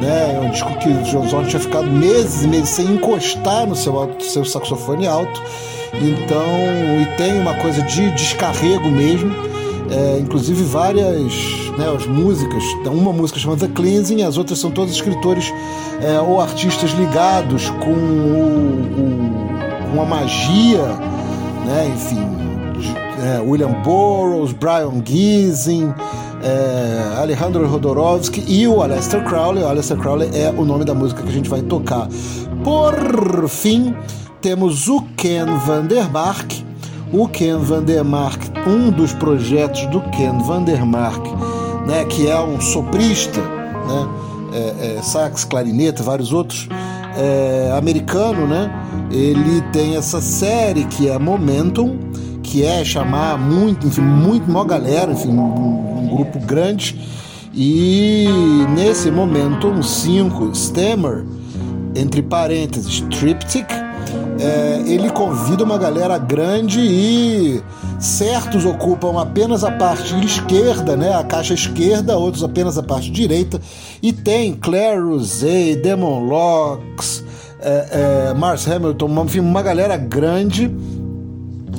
né? 0.00 0.34
É 0.34 0.40
um 0.40 0.50
disco 0.50 0.72
que 0.78 0.88
o 0.88 1.26
John 1.26 1.44
tinha 1.44 1.60
ficado 1.60 1.86
meses 1.86 2.44
e 2.44 2.48
meses 2.48 2.70
sem 2.70 2.86
encostar 2.86 3.66
no 3.66 3.74
seu, 3.74 4.16
seu 4.20 4.44
saxofone 4.44 5.06
alto. 5.06 5.42
Então, 5.94 6.44
e 7.00 7.16
tem 7.16 7.40
uma 7.40 7.54
coisa 7.54 7.82
de 7.82 8.10
descarrego 8.12 8.90
mesmo. 8.90 9.32
É, 9.90 10.18
inclusive 10.18 10.64
várias 10.64 11.32
né, 11.76 11.92
as 11.94 12.06
músicas, 12.06 12.62
uma 12.86 13.12
música 13.12 13.38
chamada 13.38 13.66
The 13.66 13.74
Cleansing, 13.74 14.22
as 14.22 14.38
outras 14.38 14.58
são 14.58 14.70
todos 14.70 14.94
escritores 14.94 15.52
é, 16.00 16.18
ou 16.20 16.40
artistas 16.40 16.92
ligados 16.92 17.68
com, 17.70 17.92
o, 17.92 19.92
com 19.92 20.00
a 20.00 20.04
magia, 20.04 20.84
né, 21.66 21.92
enfim, 21.94 22.44
é, 23.24 23.40
William 23.40 23.72
Burroughs, 23.82 24.52
Brian 24.52 25.02
Giesing, 25.04 25.92
é, 26.44 27.18
Alejandro 27.18 27.66
Rodorovsky 27.66 28.44
e 28.46 28.68
o 28.68 28.82
Aleister 28.82 29.24
Crowley. 29.24 29.64
O 29.64 29.68
Aleister 29.68 29.96
Crowley 29.96 30.30
é 30.34 30.50
o 30.50 30.64
nome 30.64 30.84
da 30.84 30.94
música 30.94 31.22
que 31.22 31.28
a 31.28 31.32
gente 31.32 31.48
vai 31.48 31.62
tocar. 31.62 32.06
Por 32.62 33.48
fim, 33.48 33.94
temos 34.40 34.88
o 34.88 35.00
Ken 35.16 35.46
Vandermark. 35.66 36.52
O 37.12 37.28
Ken 37.28 37.56
Vandermark, 37.56 38.42
um 38.66 38.90
dos 38.90 39.12
projetos 39.12 39.86
do 39.86 40.00
Ken 40.10 40.38
Vandermark, 40.38 41.24
né, 41.86 42.04
que 42.04 42.28
é 42.28 42.40
um 42.40 42.60
soprista, 42.60 43.40
né, 43.40 44.08
é, 44.52 44.96
é, 44.98 45.02
sax, 45.02 45.44
clarineta, 45.44 46.02
vários 46.02 46.32
outros, 46.32 46.68
é, 47.16 47.72
americano, 47.76 48.46
né? 48.46 48.70
Ele 49.10 49.60
tem 49.72 49.96
essa 49.96 50.20
série 50.20 50.84
que 50.84 51.08
é 51.08 51.18
Momentum, 51.18 51.96
que 52.54 52.64
é 52.64 52.84
chamar 52.84 53.36
muito, 53.36 53.88
enfim, 53.88 54.00
muito, 54.00 54.48
maior 54.48 54.64
galera, 54.64 55.10
enfim, 55.10 55.30
um, 55.30 56.04
um 56.04 56.06
grupo 56.06 56.38
grande. 56.38 56.96
E 57.52 58.28
nesse 58.76 59.10
momento, 59.10 59.66
um 59.66 59.82
5, 59.82 60.52
Stammer, 60.52 61.24
entre 61.96 62.22
parênteses, 62.22 63.00
Triptych, 63.10 63.66
é, 64.38 64.84
ele 64.86 65.10
convida 65.10 65.64
uma 65.64 65.76
galera 65.76 66.16
grande 66.16 66.78
e 66.78 67.60
certos 67.98 68.64
ocupam 68.64 69.20
apenas 69.20 69.64
a 69.64 69.72
parte 69.72 70.14
esquerda, 70.24 70.96
né, 70.96 71.12
a 71.12 71.24
caixa 71.24 71.54
esquerda, 71.54 72.16
outros 72.16 72.44
apenas 72.44 72.78
a 72.78 72.84
parte 72.84 73.10
direita, 73.10 73.60
e 74.00 74.12
tem 74.12 74.54
Claire 74.54 75.02
Rosé, 75.02 75.74
Demon 75.74 76.20
Locks, 76.20 77.24
é, 77.60 78.28
é, 78.30 78.34
Mars 78.34 78.68
Hamilton, 78.68 79.24
enfim, 79.24 79.40
uma 79.40 79.60
galera 79.62 79.96
grande 79.96 80.70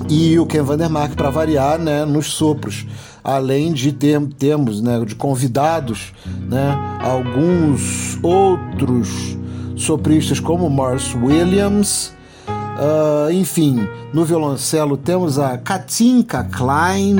e 0.10 0.38
o 0.40 0.46
Ken 0.46 0.62
Vandermark 0.62 1.16
para 1.16 1.30
variar, 1.30 1.80
né, 1.80 2.06
nos 2.06 2.34
sopros. 2.34 2.86
Além 3.24 3.74
de 3.74 3.92
ter, 3.92 4.22
termos, 4.38 4.82
né, 4.82 5.04
de 5.06 5.16
convidados, 5.16 6.14
né, 6.48 6.78
alguns 7.02 8.20
outros 8.22 9.38
sopristas 9.76 10.40
como 10.40 10.70
Morris 10.70 11.16
Williams, 11.16 12.14
Uh, 12.76 13.32
enfim, 13.32 13.88
no 14.14 14.26
violoncelo 14.26 14.98
temos 14.98 15.40
a 15.40 15.58
Katinka 15.58 16.44
Klein, 16.44 17.16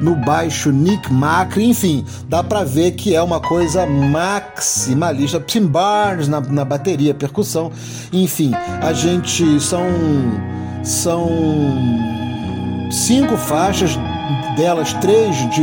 no 0.00 0.16
baixo 0.16 0.72
Nick 0.72 1.12
Macri, 1.12 1.66
enfim, 1.66 2.04
dá 2.28 2.42
para 2.42 2.64
ver 2.64 2.92
que 2.92 3.14
é 3.14 3.22
uma 3.22 3.38
coisa 3.40 3.86
maximalista. 3.86 5.38
Tim 5.38 5.66
Barnes 5.66 6.26
na, 6.26 6.40
na 6.40 6.64
bateria, 6.64 7.14
percussão, 7.14 7.70
enfim, 8.12 8.52
a 8.82 8.92
gente 8.92 9.60
são 9.60 9.84
são 10.82 11.28
cinco 12.90 13.36
faixas 13.36 13.98
delas 14.56 14.92
três 14.94 15.36
de 15.50 15.62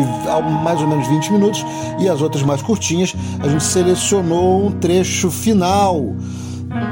mais 0.64 0.80
ou 0.80 0.88
menos 0.88 1.08
20 1.08 1.34
minutos 1.34 1.66
e 2.00 2.08
as 2.08 2.22
outras 2.22 2.44
mais 2.44 2.62
curtinhas. 2.62 3.14
A 3.42 3.48
gente 3.48 3.64
selecionou 3.64 4.68
um 4.68 4.72
trecho 4.72 5.30
final 5.30 6.16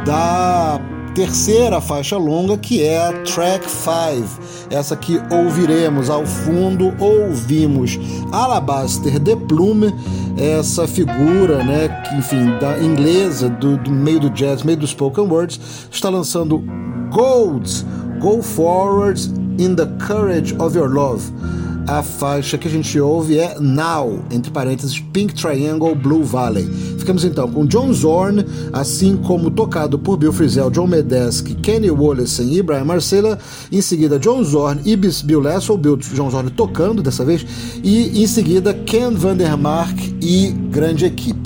da 0.05 0.79
terceira 1.13 1.79
faixa 1.79 2.17
longa, 2.17 2.57
que 2.57 2.83
é 2.83 3.07
a 3.07 3.13
Track 3.23 3.69
5. 3.69 4.41
Essa 4.69 4.95
que 4.95 5.21
ouviremos 5.31 6.09
ao 6.09 6.25
fundo, 6.25 6.93
ouvimos 6.99 7.99
Alabaster 8.31 9.19
de 9.19 9.35
Plume, 9.35 9.93
essa 10.35 10.87
figura, 10.87 11.63
né, 11.63 11.87
que, 12.03 12.15
enfim, 12.15 12.57
da 12.59 12.79
inglesa, 12.79 13.49
do, 13.49 13.77
do 13.77 13.91
meio 13.91 14.19
do 14.19 14.29
jazz, 14.31 14.63
meio 14.63 14.77
do 14.77 14.87
spoken 14.87 15.25
words, 15.25 15.59
está 15.91 16.09
lançando 16.09 16.63
Golds, 17.11 17.85
Go 18.23 18.41
Forward 18.41 19.19
in 19.59 19.75
the 19.75 19.85
Courage 19.99 20.55
of 20.57 20.77
Your 20.77 20.87
Love. 20.87 21.29
A 21.85 22.01
faixa 22.01 22.57
que 22.57 22.69
a 22.69 22.71
gente 22.71 22.97
ouve 22.97 23.37
é 23.37 23.59
Now, 23.59 24.23
entre 24.31 24.49
parênteses, 24.49 24.97
Pink 25.11 25.33
Triangle 25.33 25.93
Blue 25.93 26.23
Valley. 26.23 26.63
Ficamos 26.97 27.25
então 27.25 27.51
com 27.51 27.65
John 27.65 27.91
Zorn, 27.91 28.45
assim 28.71 29.17
como 29.17 29.51
tocado 29.51 29.99
por 29.99 30.15
Bill 30.15 30.31
Frisell, 30.31 30.71
John 30.71 30.87
Medeski, 30.87 31.53
Kenny 31.55 31.91
Wollesen 31.91 32.55
e 32.55 32.61
Brian 32.61 32.85
Marcella. 32.85 33.37
Em 33.69 33.81
seguida, 33.81 34.17
John 34.17 34.41
Zorn 34.41 34.79
e 34.85 34.95
Bill 34.95 35.41
Lassell, 35.41 35.77
Bill 35.77 35.97
John 35.97 36.29
Zorn 36.29 36.49
tocando 36.51 37.03
dessa 37.03 37.25
vez. 37.25 37.45
E 37.83 38.23
em 38.23 38.25
seguida, 38.25 38.73
Ken 38.73 39.11
Vandermark 39.11 39.99
e 40.21 40.47
grande 40.71 41.03
equipe. 41.03 41.42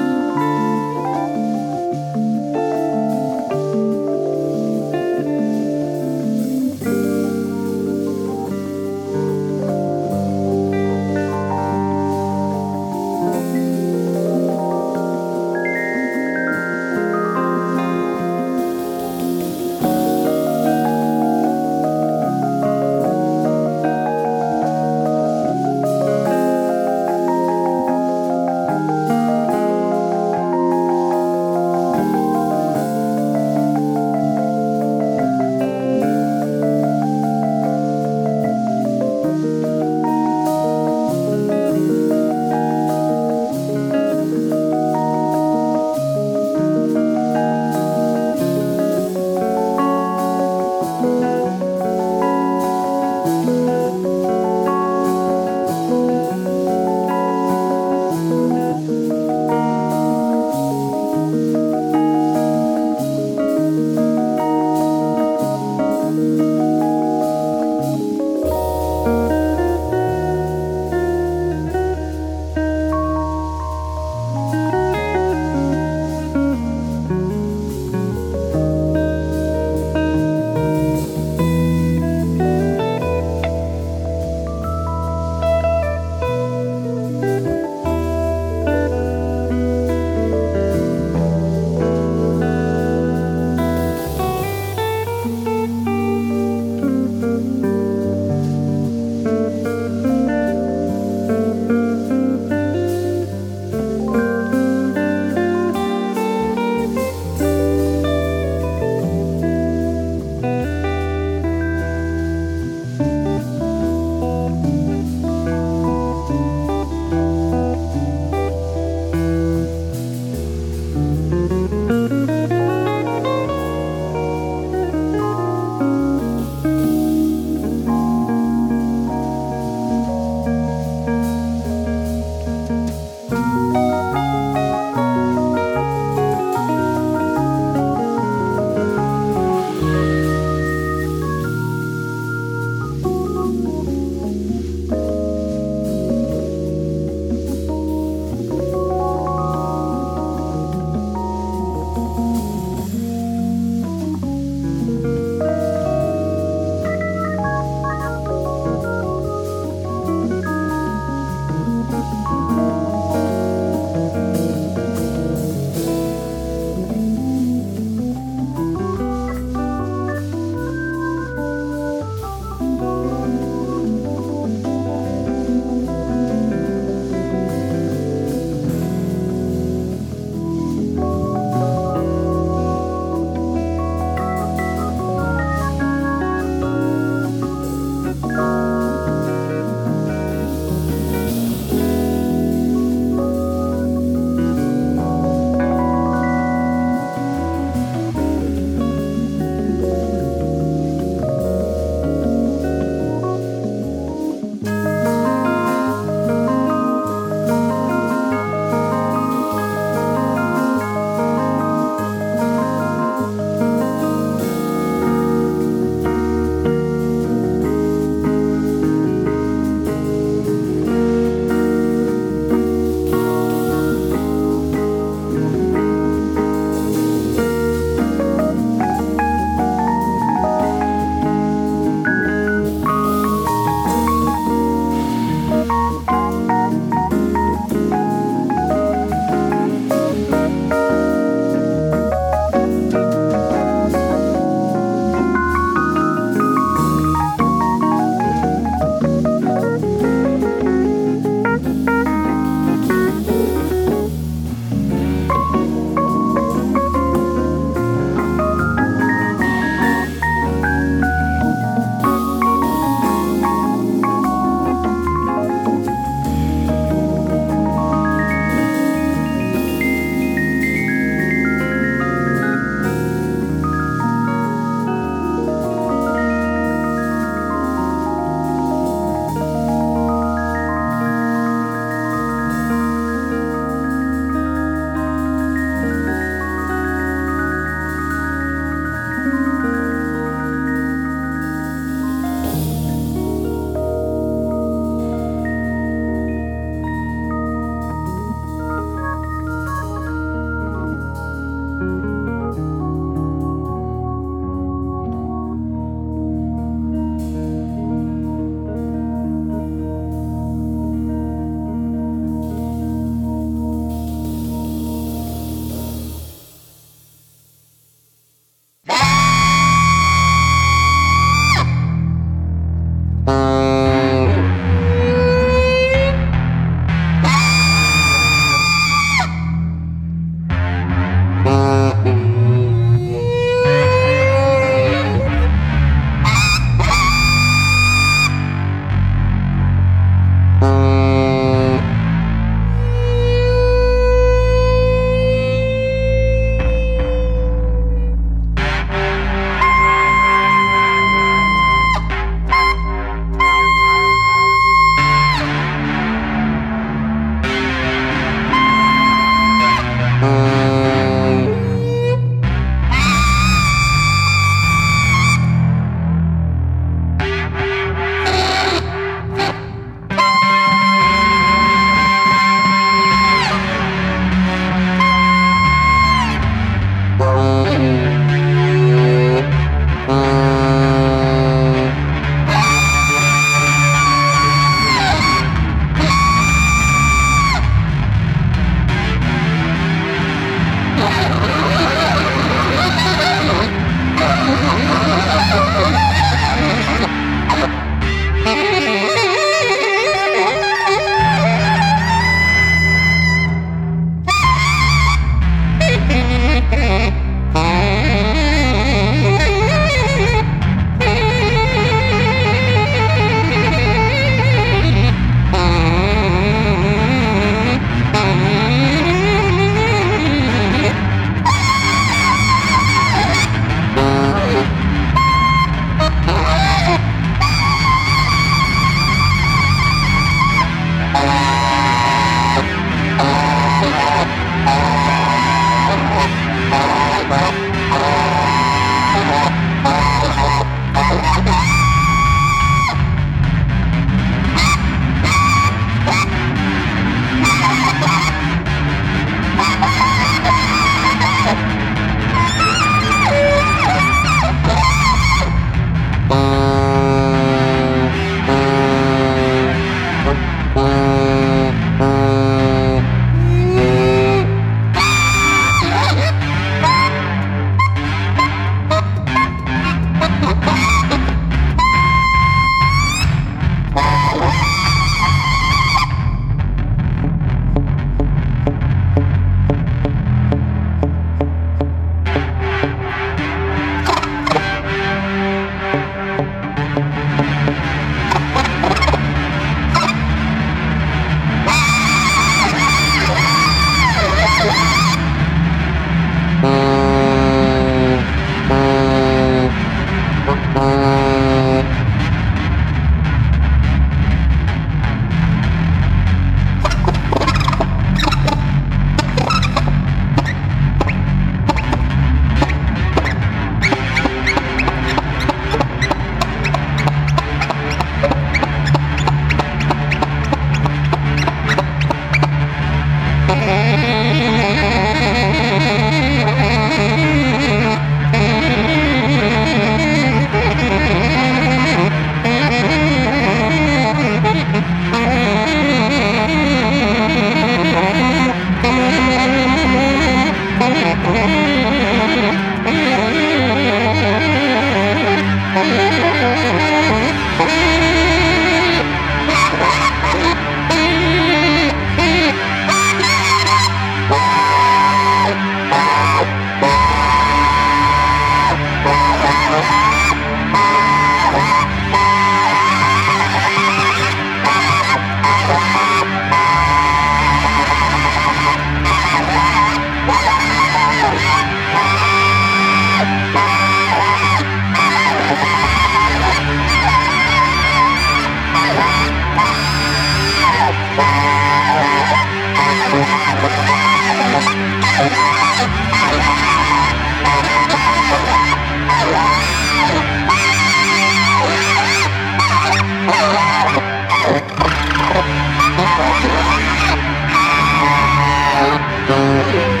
Música 599.31 600.00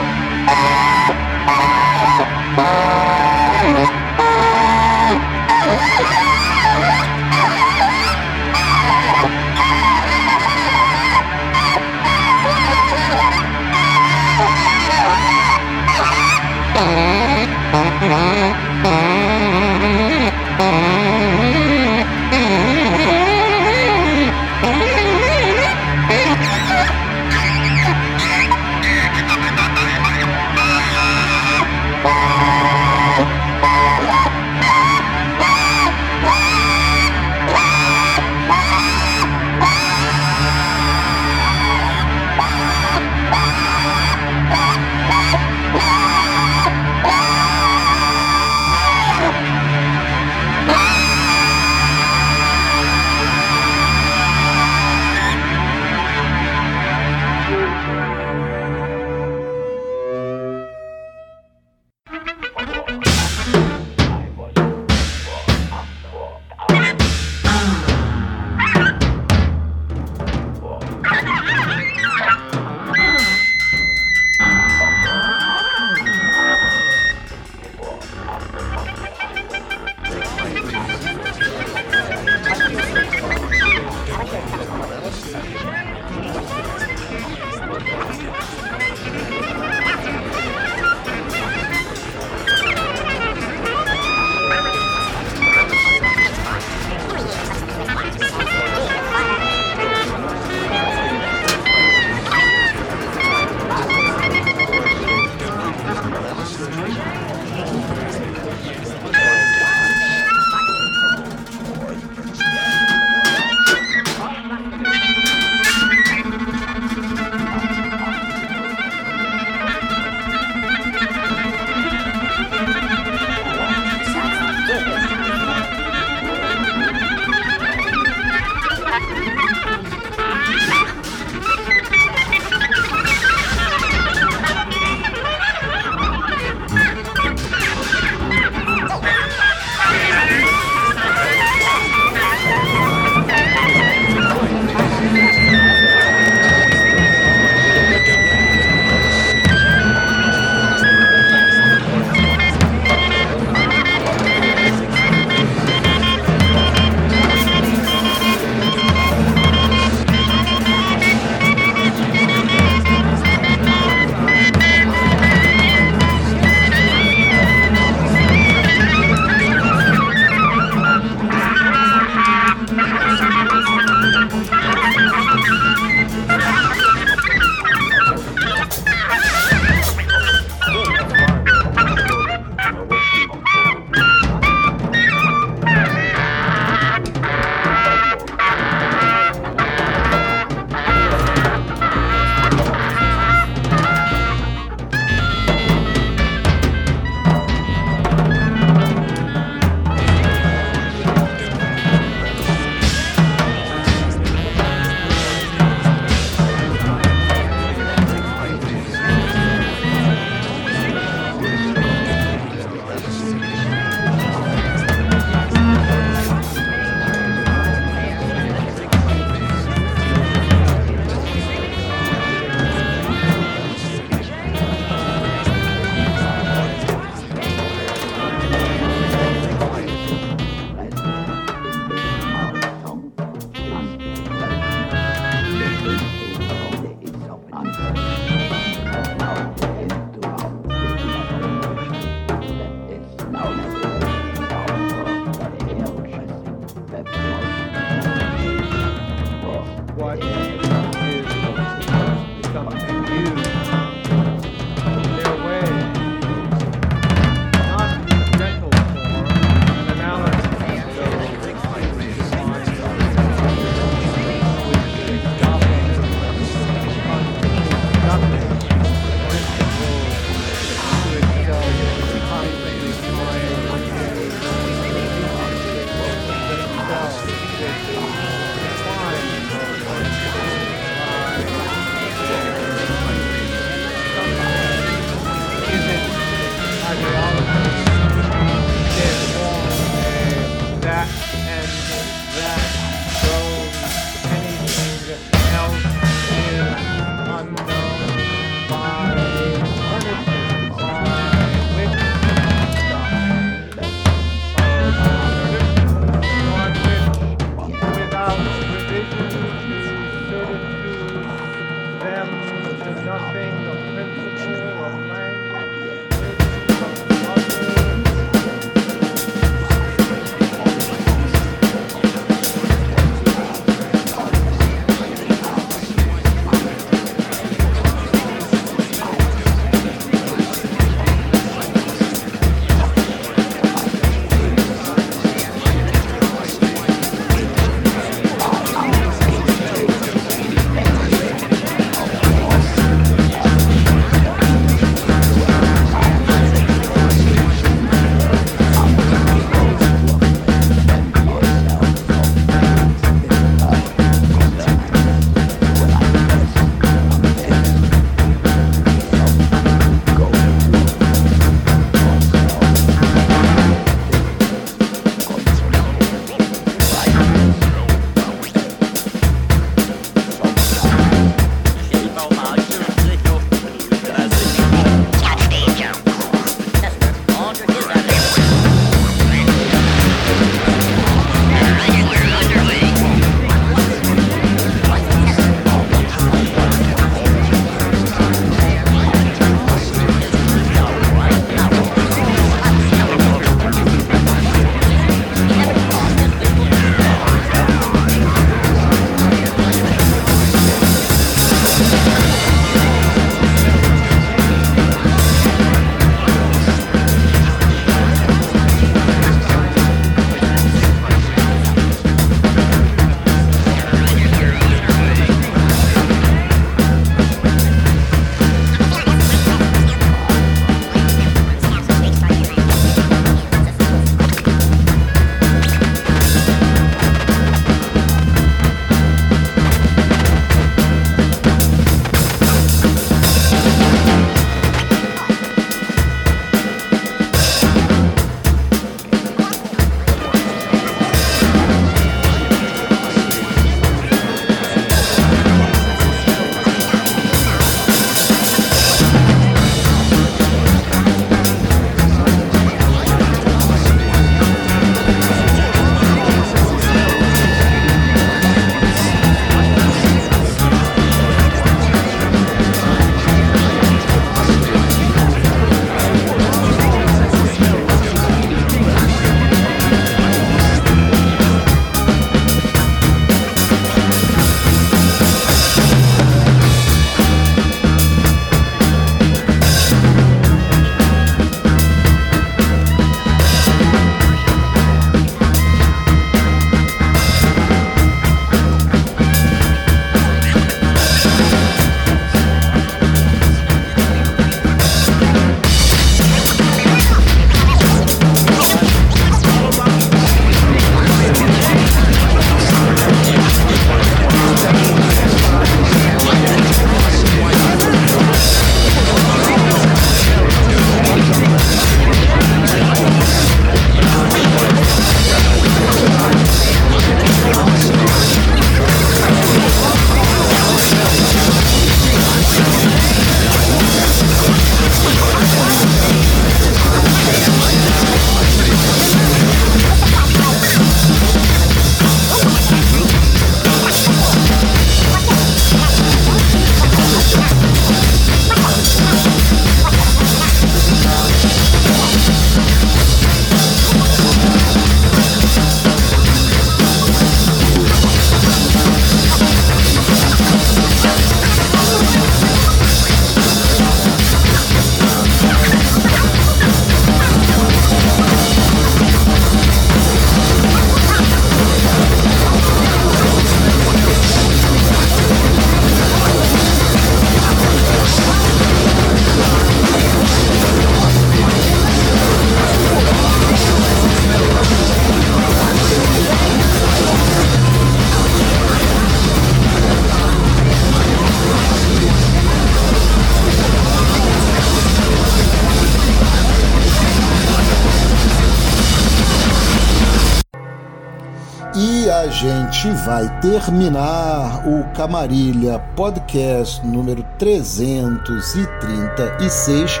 vai 593.10 593.26
terminar 593.40 594.62
o 594.64 594.84
Camarilha 594.94 595.80
Podcast 595.96 596.86
número 596.86 597.26
336 597.38 600.00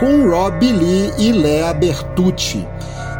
com 0.00 0.28
Rob 0.28 0.60
Lee 0.60 1.12
e 1.16 1.30
Lea 1.30 1.72
Bertucci. 1.72 2.66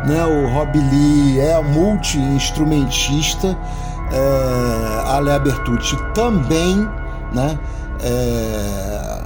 Né, 0.05 0.27
o 0.27 0.48
Rob 0.52 0.77
Lee 0.77 1.39
é 1.39 1.62
multi-instrumentista, 1.62 3.57
é, 4.11 5.07
a 5.07 5.20
Lea 5.20 5.39
Bertucci 5.39 5.97
também, 6.12 6.90
né? 7.32 7.57
É, 8.02 9.23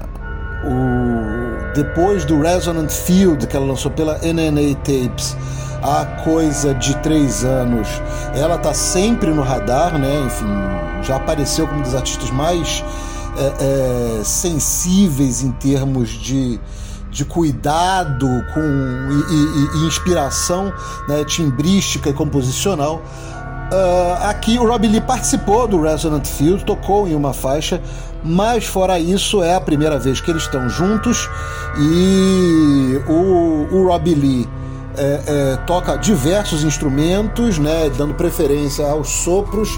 o, 0.67 1.73
depois 1.73 2.27
do 2.27 2.43
Resonant 2.43 2.91
Field, 2.91 3.47
que 3.47 3.57
ela 3.57 3.65
lançou 3.65 3.91
pela 3.91 4.19
NNA 4.19 4.75
Tapes, 4.85 5.35
há 5.85 6.07
coisa 6.25 6.75
de 6.75 6.97
três 6.97 7.45
anos, 7.45 7.87
ela 8.35 8.57
tá 8.57 8.73
sempre 8.73 9.31
no 9.31 9.43
radar, 9.43 9.99
né? 9.99 10.23
Enfim, 10.27 10.47
já 11.03 11.17
apareceu 11.17 11.67
como 11.67 11.81
um 11.81 11.83
dos 11.83 11.95
artistas 11.95 12.31
mais 12.31 12.83
é, 13.37 14.21
é, 14.21 14.25
sensíveis 14.25 15.43
em 15.43 15.53
termos 15.53 16.09
de, 16.09 16.59
de 17.11 17.25
cuidado 17.27 18.27
com, 18.55 18.61
e, 18.61 19.35
e, 19.35 19.83
e 19.83 19.87
inspiração 19.87 20.73
né, 21.07 21.23
timbrística 21.25 22.09
e 22.09 22.15
composicional. 22.15 23.03
Uh, 23.65 24.29
aqui 24.29 24.59
o 24.59 24.67
Rob 24.67 24.87
Lee 24.87 25.01
participou 25.01 25.67
do 25.67 25.81
Resonant 25.81 26.27
Field, 26.27 26.65
tocou 26.65 27.09
em 27.09 27.15
uma 27.15 27.33
faixa, 27.33 27.83
mas 28.23 28.67
fora 28.67 28.99
isso 28.99 29.43
é 29.43 29.55
a 29.55 29.61
primeira 29.61 29.99
vez 29.99 30.21
que 30.21 30.31
eles 30.31 30.45
estão 30.45 30.69
juntos 30.69 31.29
e 31.79 33.01
o, 33.09 33.75
o 33.75 33.87
Rob 33.89 34.15
Lee 34.15 34.49
é, 34.97 35.23
é, 35.27 35.57
toca 35.67 35.97
diversos 35.97 36.65
instrumentos, 36.65 37.59
né, 37.59 37.91
dando 37.97 38.15
preferência 38.15 38.87
aos 38.87 39.09
sopros 39.09 39.69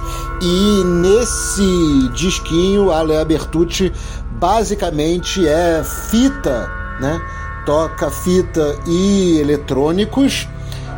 e 0.41 0.85
nesse 0.85 2.09
disquinho 2.15 2.91
a 2.91 3.03
Lea 3.03 3.25
Bertucci 3.25 3.93
basicamente 4.33 5.47
é 5.47 5.83
fita, 6.11 6.71
né, 7.01 7.21
toca 7.65 8.11
fita 8.11 8.79
e 8.87 9.39
eletrônicos 9.41 10.49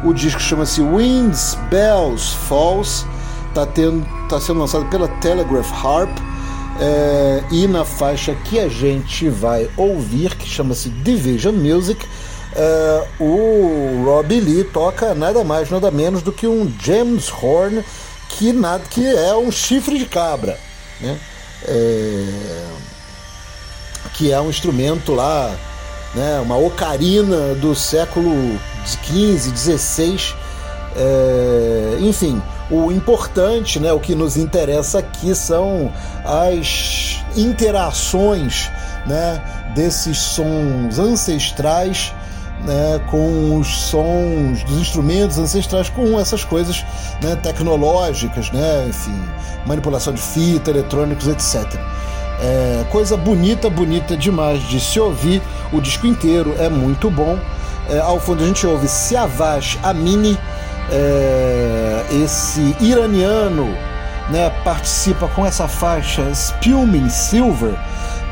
o 0.05 0.12
disco 0.12 0.40
chama-se 0.40 0.81
Winds, 0.81 1.59
Bells, 1.69 2.35
Falls, 2.49 3.05
está 3.49 3.66
tá 4.28 4.40
sendo 4.40 4.61
lançado 4.61 4.86
pela 4.86 5.09
Telegraph 5.09 5.70
Harp. 5.73 6.11
É, 6.81 7.43
e 7.51 7.66
na 7.66 7.85
faixa 7.85 8.32
que 8.45 8.61
a 8.61 8.69
gente 8.69 9.28
vai 9.28 9.69
ouvir, 9.77 10.36
que 10.36 10.49
chama-se 10.49 10.89
Division 10.89 11.53
Music, 11.53 12.07
é, 12.54 13.06
o 13.20 14.02
Robbie 14.04 14.40
Lee 14.40 14.64
toca 14.64 15.14
nada 15.14 15.44
mais, 15.44 15.70
nada 15.70 15.90
menos 15.90 16.22
do 16.22 16.32
que 16.32 16.46
um 16.46 16.72
James 16.80 17.30
Horn, 17.30 17.84
que, 18.28 18.52
nada, 18.52 18.82
que 18.90 19.06
é 19.06 19.34
um 19.34 19.50
chifre 19.50 19.98
de 19.98 20.06
cabra, 20.06 20.58
né? 21.00 21.18
É, 21.66 22.64
que 24.14 24.32
é 24.32 24.40
um 24.40 24.48
instrumento 24.48 25.14
lá, 25.14 25.54
né, 26.14 26.40
uma 26.40 26.56
ocarina 26.56 27.54
do 27.54 27.74
século 27.74 28.58
15, 29.02 29.50
16. 29.50 30.34
É, 30.96 31.98
enfim, 32.00 32.42
o 32.70 32.90
importante, 32.90 33.78
né, 33.78 33.92
o 33.92 34.00
que 34.00 34.14
nos 34.14 34.36
interessa 34.36 34.98
aqui 34.98 35.34
são 35.34 35.92
as 36.24 37.18
interações 37.36 38.70
né, 39.06 39.42
desses 39.74 40.18
sons 40.18 40.98
ancestrais 40.98 42.12
né, 42.64 43.01
com 43.10 43.59
os 43.59 43.68
sons 43.68 44.62
dos 44.64 44.78
instrumentos 44.78 45.39
ancestrais, 45.39 45.89
com 45.89 46.18
essas 46.18 46.44
coisas 46.44 46.85
né, 47.22 47.36
tecnológicas, 47.36 48.51
né, 48.51 48.86
enfim, 48.89 49.18
manipulação 49.66 50.12
de 50.12 50.20
fita, 50.20 50.70
eletrônicos, 50.70 51.28
etc. 51.28 51.80
É, 52.40 52.85
coisa 52.90 53.16
bonita, 53.16 53.68
bonita 53.68 54.16
demais 54.16 54.62
de 54.62 54.80
se 54.80 55.01
ouvir. 55.01 55.43
O 55.72 55.80
disco 55.80 56.06
inteiro 56.06 56.55
é 56.59 56.68
muito 56.68 57.10
bom. 57.10 57.39
É, 57.89 57.98
ao 57.98 58.20
fundo 58.20 58.44
a 58.44 58.47
gente 58.47 58.66
ouve 58.66 58.86
Siavash 58.86 59.78
Amini, 59.82 60.39
é, 60.90 62.05
esse 62.22 62.76
iraniano, 62.80 63.66
né, 64.30 64.51
participa 64.62 65.26
com 65.28 65.44
essa 65.44 65.66
faixa 65.66 66.22
Spilming 66.35 67.09
Silver 67.09 67.74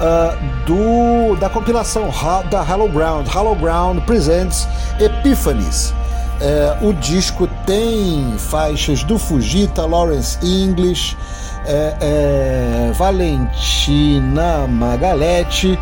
uh, 0.00 0.64
do, 0.64 1.36
da 1.36 1.48
compilação 1.48 2.10
da 2.50 2.62
Hollow 2.62 2.88
Ground. 2.88 3.28
Hollow 3.28 3.54
Ground 3.56 4.00
Presents 4.02 4.68
Epiphanies. 5.00 5.94
É, 6.40 6.76
o 6.82 6.92
disco 6.92 7.48
tem 7.64 8.34
faixas 8.38 9.02
do 9.02 9.18
Fujita, 9.18 9.86
Lawrence 9.86 10.38
English, 10.42 11.16
é, 11.64 11.96
é, 12.00 12.92
Valentina 12.92 14.66
Magaletti 14.66 15.78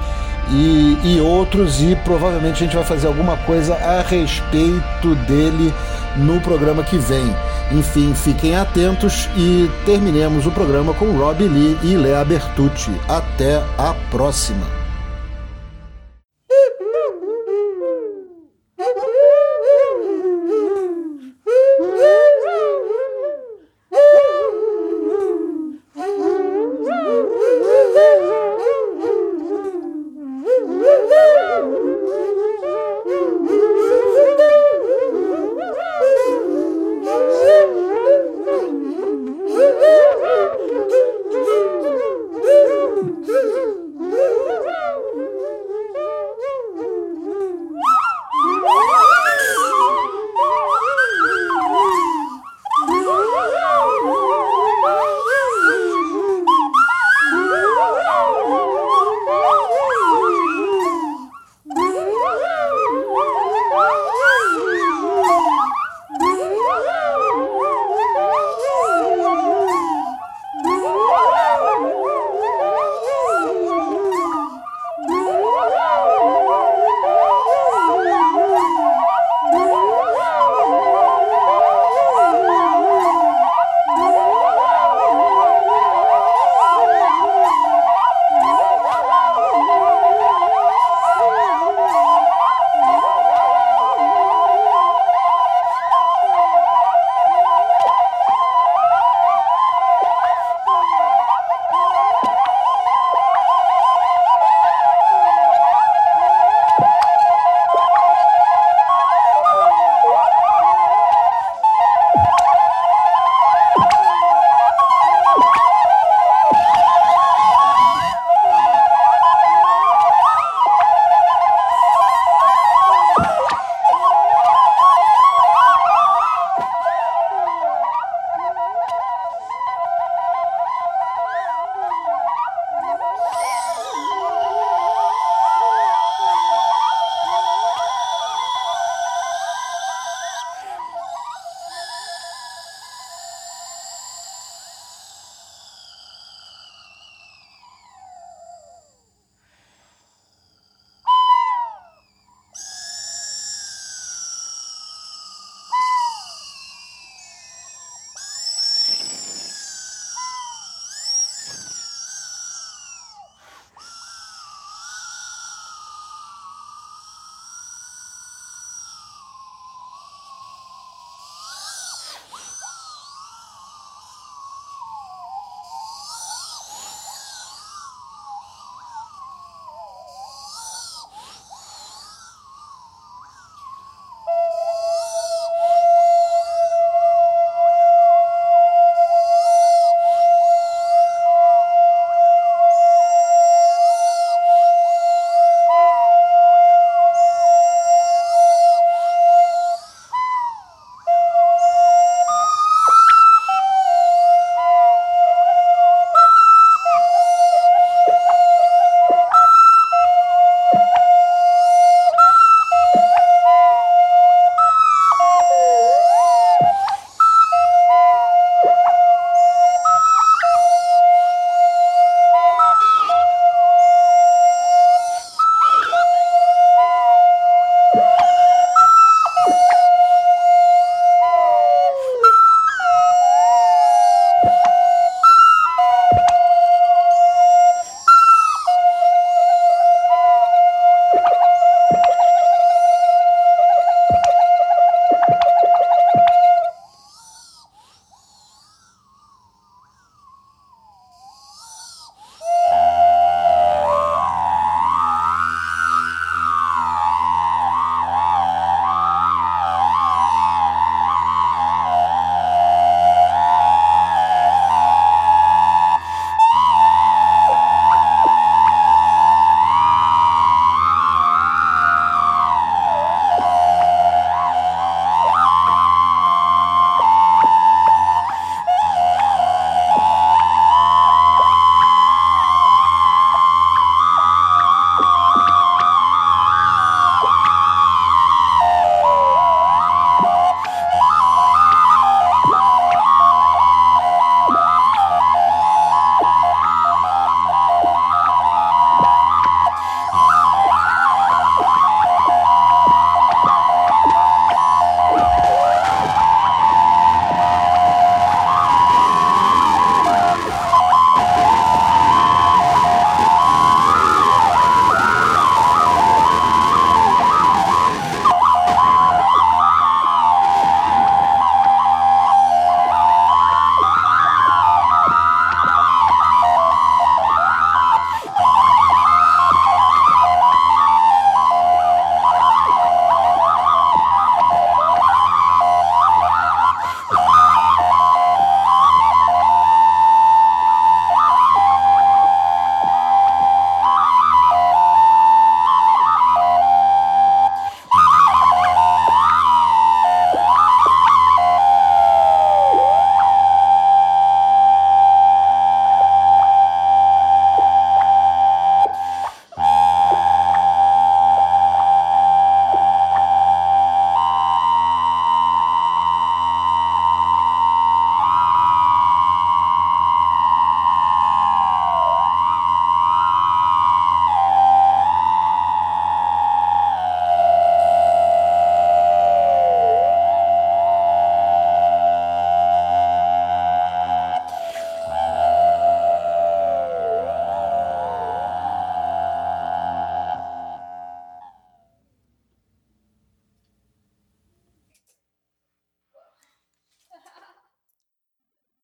e, 0.50 0.98
e 1.02 1.20
outros, 1.20 1.80
e 1.82 1.96
provavelmente 2.04 2.62
a 2.62 2.66
gente 2.66 2.76
vai 2.76 2.84
fazer 2.84 3.08
alguma 3.08 3.36
coisa 3.38 3.74
a 3.74 4.02
respeito 4.02 5.14
dele 5.26 5.74
no 6.16 6.40
programa 6.40 6.84
que 6.84 6.98
vem. 6.98 7.34
Enfim, 7.72 8.14
fiquem 8.14 8.54
atentos 8.54 9.28
e 9.36 9.70
terminemos 9.84 10.46
o 10.46 10.50
programa 10.50 10.92
com 10.94 11.16
Rob 11.16 11.46
Lee 11.46 11.78
e 11.82 11.96
Lea 11.96 12.24
Bertucci. 12.24 12.92
Até 13.08 13.62
a 13.78 13.94
próxima! 14.10 14.83